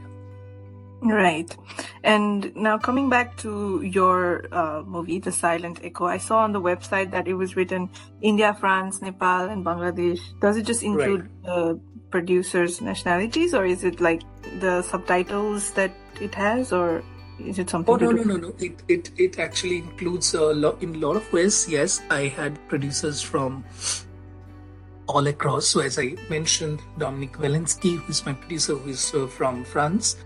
Right. 0.99 1.55
And 2.03 2.55
now 2.55 2.77
coming 2.77 3.09
back 3.09 3.37
to 3.37 3.81
your 3.81 4.47
uh, 4.51 4.83
movie, 4.85 5.19
The 5.19 5.31
Silent 5.31 5.79
Echo, 5.83 6.05
I 6.05 6.17
saw 6.17 6.39
on 6.39 6.53
the 6.53 6.61
website 6.61 7.11
that 7.11 7.27
it 7.27 7.33
was 7.33 7.55
written 7.55 7.89
India, 8.21 8.55
France, 8.59 9.01
Nepal, 9.01 9.49
and 9.49 9.65
Bangladesh. 9.65 10.19
Does 10.39 10.57
it 10.57 10.65
just 10.65 10.83
include 10.83 11.29
right. 11.45 11.75
producers' 12.09 12.81
nationalities, 12.81 13.53
or 13.53 13.65
is 13.65 13.83
it 13.83 13.99
like 13.99 14.21
the 14.59 14.81
subtitles 14.81 15.71
that 15.71 15.91
it 16.21 16.33
has, 16.33 16.73
or 16.73 17.03
is 17.39 17.59
it 17.59 17.69
something? 17.69 17.93
Oh 17.93 17.97
no, 17.97 18.11
no, 18.11 18.23
no, 18.23 18.37
no. 18.37 18.53
It 18.59 18.83
it 18.87 19.11
it 19.17 19.39
actually 19.39 19.77
includes 19.79 20.33
a 20.33 20.41
lot 20.41 20.81
in 20.81 20.95
a 20.95 20.97
lot 20.97 21.15
of 21.15 21.31
ways. 21.33 21.67
Yes, 21.69 22.01
I 22.09 22.27
had 22.27 22.57
producers 22.67 23.21
from 23.21 23.63
all 25.07 25.27
across. 25.27 25.67
So 25.67 25.79
as 25.79 25.97
I 25.99 26.15
mentioned, 26.29 26.81
Dominic 26.97 27.33
Walensky, 27.33 27.97
who 27.97 28.11
is 28.11 28.25
my 28.25 28.33
producer, 28.33 28.75
who 28.75 28.89
is 28.89 29.13
uh, 29.13 29.27
from 29.27 29.63
France. 29.63 30.17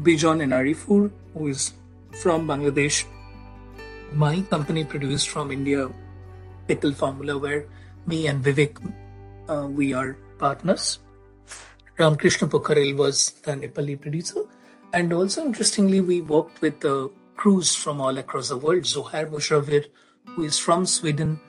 Bijon 0.00 0.42
and 0.42 0.52
Arifur, 0.52 1.10
who 1.34 1.48
is 1.48 1.72
from 2.22 2.46
Bangladesh. 2.46 3.04
My 4.12 4.40
company 4.42 4.84
produced 4.84 5.28
from 5.28 5.50
India, 5.50 5.90
Pickle 6.68 6.92
Formula, 6.92 7.36
where 7.36 7.66
me 8.06 8.28
and 8.28 8.42
Vivek, 8.42 8.78
uh, 9.48 9.66
we 9.66 9.92
are 9.92 10.16
partners. 10.38 11.00
Ramkrishna 11.98 12.48
Pokharel 12.48 12.96
was 12.96 13.32
the 13.42 13.52
Nepali 13.52 14.00
producer. 14.00 14.42
And 14.92 15.12
also, 15.12 15.44
interestingly, 15.44 16.00
we 16.00 16.20
worked 16.22 16.60
with 16.60 16.84
uh, 16.84 17.08
crews 17.36 17.74
from 17.74 18.00
all 18.00 18.16
across 18.18 18.48
the 18.48 18.56
world. 18.56 18.82
Zohair 18.84 19.30
Mushavir, 19.30 19.86
who 20.30 20.44
is 20.44 20.58
from 20.58 20.86
Sweden, 20.86 21.40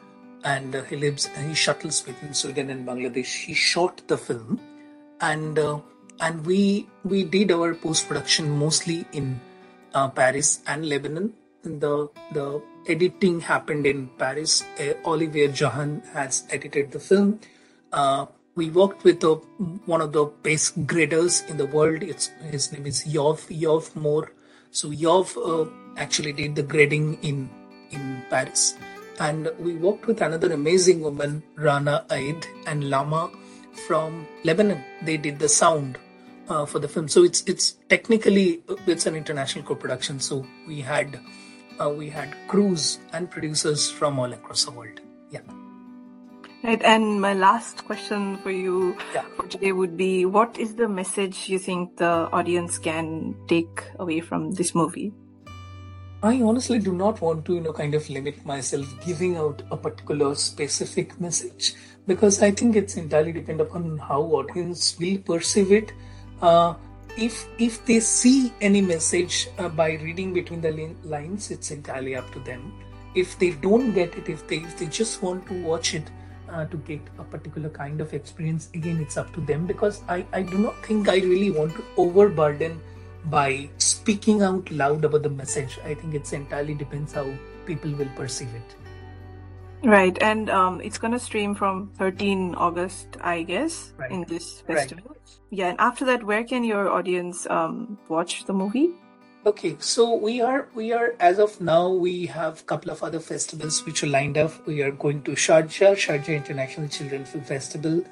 and 0.44 0.76
uh, 0.76 0.84
he 0.84 0.96
lives, 0.96 1.30
and 1.36 1.50
he 1.50 1.56
shuttles 1.56 2.02
between 2.02 2.34
Sweden 2.34 2.70
and 2.70 2.88
Bangladesh. 2.88 3.46
He 3.46 3.54
shot 3.54 4.02
the 4.08 4.18
film, 4.18 4.60
and 5.22 5.58
uh, 5.58 5.80
and 6.20 6.46
we 6.46 6.88
we 7.04 7.24
did 7.24 7.52
our 7.52 7.74
post 7.74 8.08
production 8.08 8.50
mostly 8.58 9.06
in 9.14 9.40
uh, 9.94 10.10
Paris 10.10 10.62
and 10.68 10.88
Lebanon. 10.88 11.34
The 11.64 12.10
the 12.34 12.62
editing 12.88 13.42
happened 13.42 13.86
in 13.86 14.08
Paris. 14.18 14.64
Uh, 14.80 14.94
Olivier 15.06 15.48
Jahan 15.48 16.02
has 16.14 16.44
edited 16.50 16.92
the 16.92 17.00
film. 17.00 17.40
We 18.60 18.70
worked 18.70 19.06
with 19.06 19.24
a, 19.24 19.36
one 19.86 20.02
of 20.02 20.12
the 20.12 20.26
best 20.44 20.86
graders 20.86 21.44
in 21.48 21.56
the 21.56 21.66
world. 21.66 22.04
It's 22.04 22.28
his 22.52 22.74
name 22.74 22.86
is 22.86 23.06
Yov 23.06 23.48
Yov 23.66 23.96
Moore. 23.96 24.34
So 24.72 24.90
Yov 24.90 25.28
uh, 25.50 25.70
actually 25.96 26.34
did 26.34 26.58
the 26.58 26.64
grading 26.74 27.06
in 27.30 27.38
in 27.92 28.22
Paris, 28.30 28.76
and 29.28 29.50
we 29.60 29.76
worked 29.76 30.08
with 30.08 30.22
another 30.22 30.52
amazing 30.52 31.00
woman, 31.00 31.42
Rana 31.56 32.04
Eid 32.10 32.48
and 32.68 32.90
Lama 32.90 33.32
from 33.88 34.28
Lebanon. 34.44 34.84
They 35.04 35.16
did 35.16 35.40
the 35.40 35.48
sound 35.48 35.98
uh, 36.50 36.66
for 36.66 36.80
the 36.80 36.90
film. 36.90 37.08
So 37.08 37.24
it's 37.24 37.42
it's 37.48 37.78
technically 37.96 38.62
it's 38.96 39.06
an 39.06 39.16
international 39.16 39.64
co-production. 39.64 40.20
So 40.20 40.46
we 40.68 40.82
had 40.82 41.18
uh, 41.80 41.90
we 42.02 42.10
had 42.10 42.36
crews 42.50 43.00
and 43.14 43.32
producers 43.32 43.90
from 43.90 44.20
all 44.20 44.34
across 44.34 44.66
the 44.66 44.72
world. 44.72 45.00
Yeah. 45.38 45.48
Right, 46.64 46.82
and 46.84 47.22
my 47.22 47.34
last 47.34 47.86
question 47.86 48.38
for 48.38 48.52
you 48.52 48.98
yeah. 49.14 49.24
for 49.36 49.48
today 49.48 49.72
would 49.72 49.96
be: 49.96 50.26
What 50.26 50.58
is 50.60 50.76
the 50.76 50.88
message 50.88 51.48
you 51.48 51.58
think 51.58 51.98
the 51.98 52.30
audience 52.34 52.78
can 52.78 53.36
take 53.48 53.84
away 53.98 54.20
from 54.20 54.52
this 54.52 54.76
movie? 54.76 55.14
I 56.22 56.42
honestly 56.42 56.80
do 56.80 56.92
not 56.92 57.22
want 57.22 57.46
to, 57.46 57.54
you 57.54 57.62
know, 57.62 57.72
kind 57.72 57.96
of 57.96 58.10
limit 58.10 58.46
myself 58.46 58.86
giving 59.06 59.38
out 59.38 59.62
a 59.72 59.78
particular 59.78 60.36
specific 60.36 61.18
message 61.22 61.76
because 62.08 62.42
I 62.42 62.52
think 62.52 62.76
it's 62.76 62.98
entirely 62.98 63.32
dependent 63.32 63.70
upon 63.70 63.98
how 63.98 64.22
audience 64.24 65.00
will 65.00 65.18
perceive 65.20 65.72
it 65.72 65.94
uh, 66.42 66.74
if 67.18 67.48
if 67.58 67.86
they 67.86 68.00
see 68.00 68.54
any 68.62 68.82
message 68.82 69.50
uh, 69.58 69.70
by 69.70 69.94
reading 70.04 70.34
between 70.34 70.62
the 70.62 70.72
lines, 71.04 71.52
it's 71.52 71.72
entirely 71.72 72.16
up 72.16 72.32
to 72.34 72.40
them. 72.40 72.74
If 73.16 73.38
they 73.40 73.52
don't 73.52 73.94
get 73.94 74.16
it, 74.16 74.30
if 74.30 74.48
they 74.48 74.58
if 74.58 74.78
they 74.78 74.88
just 74.88 75.22
want 75.22 75.48
to 75.48 75.64
watch 75.64 75.94
it 75.94 76.10
uh, 76.50 76.66
to 76.66 76.78
get 76.78 77.02
a 77.18 77.24
particular 77.24 77.70
kind 77.70 78.02
of 78.02 78.14
experience, 78.14 78.70
again, 78.74 79.00
it's 79.00 79.18
up 79.18 79.34
to 79.34 79.42
them. 79.42 79.66
Because 79.66 80.02
I 80.08 80.26
I 80.34 80.42
do 80.42 80.58
not 80.58 80.86
think 80.86 81.10
I 81.10 81.18
really 81.18 81.52
want 81.52 81.76
to 81.76 81.84
overburden 81.98 82.82
by 83.26 83.70
speaking 83.78 84.42
out 84.42 84.70
loud 84.72 85.06
about 85.06 85.24
the 85.24 85.30
message. 85.30 85.80
I 85.84 85.94
think 85.94 86.14
it's 86.14 86.34
entirely 86.34 86.74
depends 86.74 87.14
how 87.14 87.32
people 87.66 87.92
will 87.92 88.14
perceive 88.16 88.54
it. 88.56 88.76
Right, 89.84 90.18
and 90.22 90.50
um, 90.50 90.82
it's 90.82 90.98
gonna 90.98 91.20
stream 91.20 91.56
from 91.56 91.92
13 91.98 92.56
August, 92.56 93.18
I 93.22 93.44
guess, 93.44 93.94
right. 93.98 94.12
in 94.12 94.26
this 94.26 94.62
festival. 94.62 95.04
Right. 95.08 95.40
Yeah, 95.52 95.70
and 95.70 95.80
after 95.80 96.06
that, 96.06 96.24
where 96.24 96.44
can 96.44 96.64
your 96.64 96.90
audience 96.90 97.48
um, 97.50 97.98
watch 98.10 98.44
the 98.46 98.54
movie? 98.54 98.90
Okay, 99.50 99.76
so 99.80 100.14
we 100.14 100.42
are 100.42 100.68
we 100.76 100.94
are 100.94 101.16
as 101.20 101.40
of 101.40 101.60
now 101.60 101.90
we 101.90 102.28
have 102.28 102.60
a 102.60 102.64
couple 102.72 102.92
of 102.92 103.02
other 103.02 103.20
festivals 103.20 103.84
which 103.84 104.04
are 104.04 104.10
lined 104.16 104.38
up. 104.38 104.68
We 104.68 104.84
are 104.84 104.92
going 104.92 105.24
to 105.24 105.32
Sharjah, 105.32 105.94
Sharjah 106.02 106.36
International 106.36 106.88
Children 106.88 107.26
Film 107.26 107.44
Festival. 107.46 108.04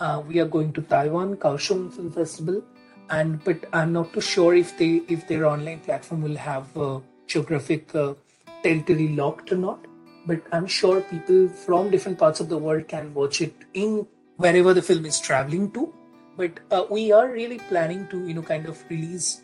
Uh, 0.00 0.22
we 0.26 0.40
are 0.40 0.46
going 0.46 0.72
to 0.72 0.80
Taiwan, 0.80 1.36
Kaohsiung 1.36 1.92
Film 1.92 2.10
Festival, 2.10 2.62
and 3.10 3.44
but 3.44 3.66
I'm 3.74 3.92
not 3.92 4.14
too 4.14 4.22
sure 4.22 4.54
if 4.54 4.78
they 4.78 5.02
if 5.16 5.28
their 5.28 5.44
online 5.44 5.80
platform 5.80 6.22
will 6.22 6.40
have 6.46 6.74
uh, 6.78 7.00
geographic 7.26 7.94
uh, 7.94 8.14
territory 8.62 9.08
locked 9.08 9.52
or 9.52 9.58
not 9.68 9.86
but 10.26 10.40
I'm 10.50 10.66
sure 10.66 11.00
people 11.02 11.48
from 11.48 11.90
different 11.90 12.18
parts 12.18 12.40
of 12.40 12.48
the 12.48 12.58
world 12.58 12.88
can 12.88 13.12
watch 13.14 13.42
it 13.42 13.54
in 13.74 14.06
wherever 14.36 14.72
the 14.74 14.82
film 14.82 15.04
is 15.04 15.20
traveling 15.20 15.70
to. 15.72 15.92
But 16.36 16.60
uh, 16.70 16.84
we 16.90 17.12
are 17.12 17.28
really 17.30 17.58
planning 17.58 18.08
to, 18.08 18.26
you 18.26 18.34
know, 18.34 18.42
kind 18.42 18.66
of 18.66 18.82
release 18.90 19.42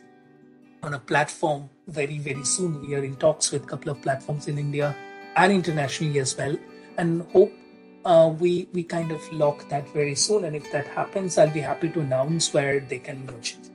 on 0.84 0.94
a 0.94 1.00
platform 1.00 1.70
very, 1.88 2.18
very 2.18 2.44
soon. 2.44 2.82
We 2.82 2.96
are 2.96 3.04
in 3.04 3.16
talks 3.16 3.52
with 3.52 3.64
a 3.64 3.68
couple 3.68 3.92
of 3.92 4.02
platforms 4.02 4.48
in 4.48 4.58
India 4.58 4.96
and 5.36 5.52
internationally 5.52 6.20
as 6.20 6.38
well, 6.38 6.58
and 6.98 7.22
hope 7.34 7.54
uh, 8.06 8.34
we 8.40 8.68
we 8.74 8.84
kind 8.84 9.12
of 9.12 9.32
lock 9.32 9.68
that 9.70 9.88
very 9.94 10.16
soon. 10.16 10.46
And 10.46 10.56
if 10.56 10.72
that 10.72 10.88
happens, 10.88 11.38
I'll 11.38 11.50
be 11.50 11.62
happy 11.62 11.90
to 11.90 12.00
announce 12.02 12.54
where 12.54 12.80
they 12.80 13.00
can 13.00 13.26
watch 13.28 13.56
it. 13.56 13.72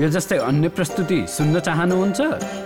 यो 0.00 0.08
जस्तै 0.08 0.36
अन्य 0.48 0.68
प्रस्तुति 0.76 1.18
सुन्न 1.36 1.60
चाहनुहुन्छ 1.66 2.65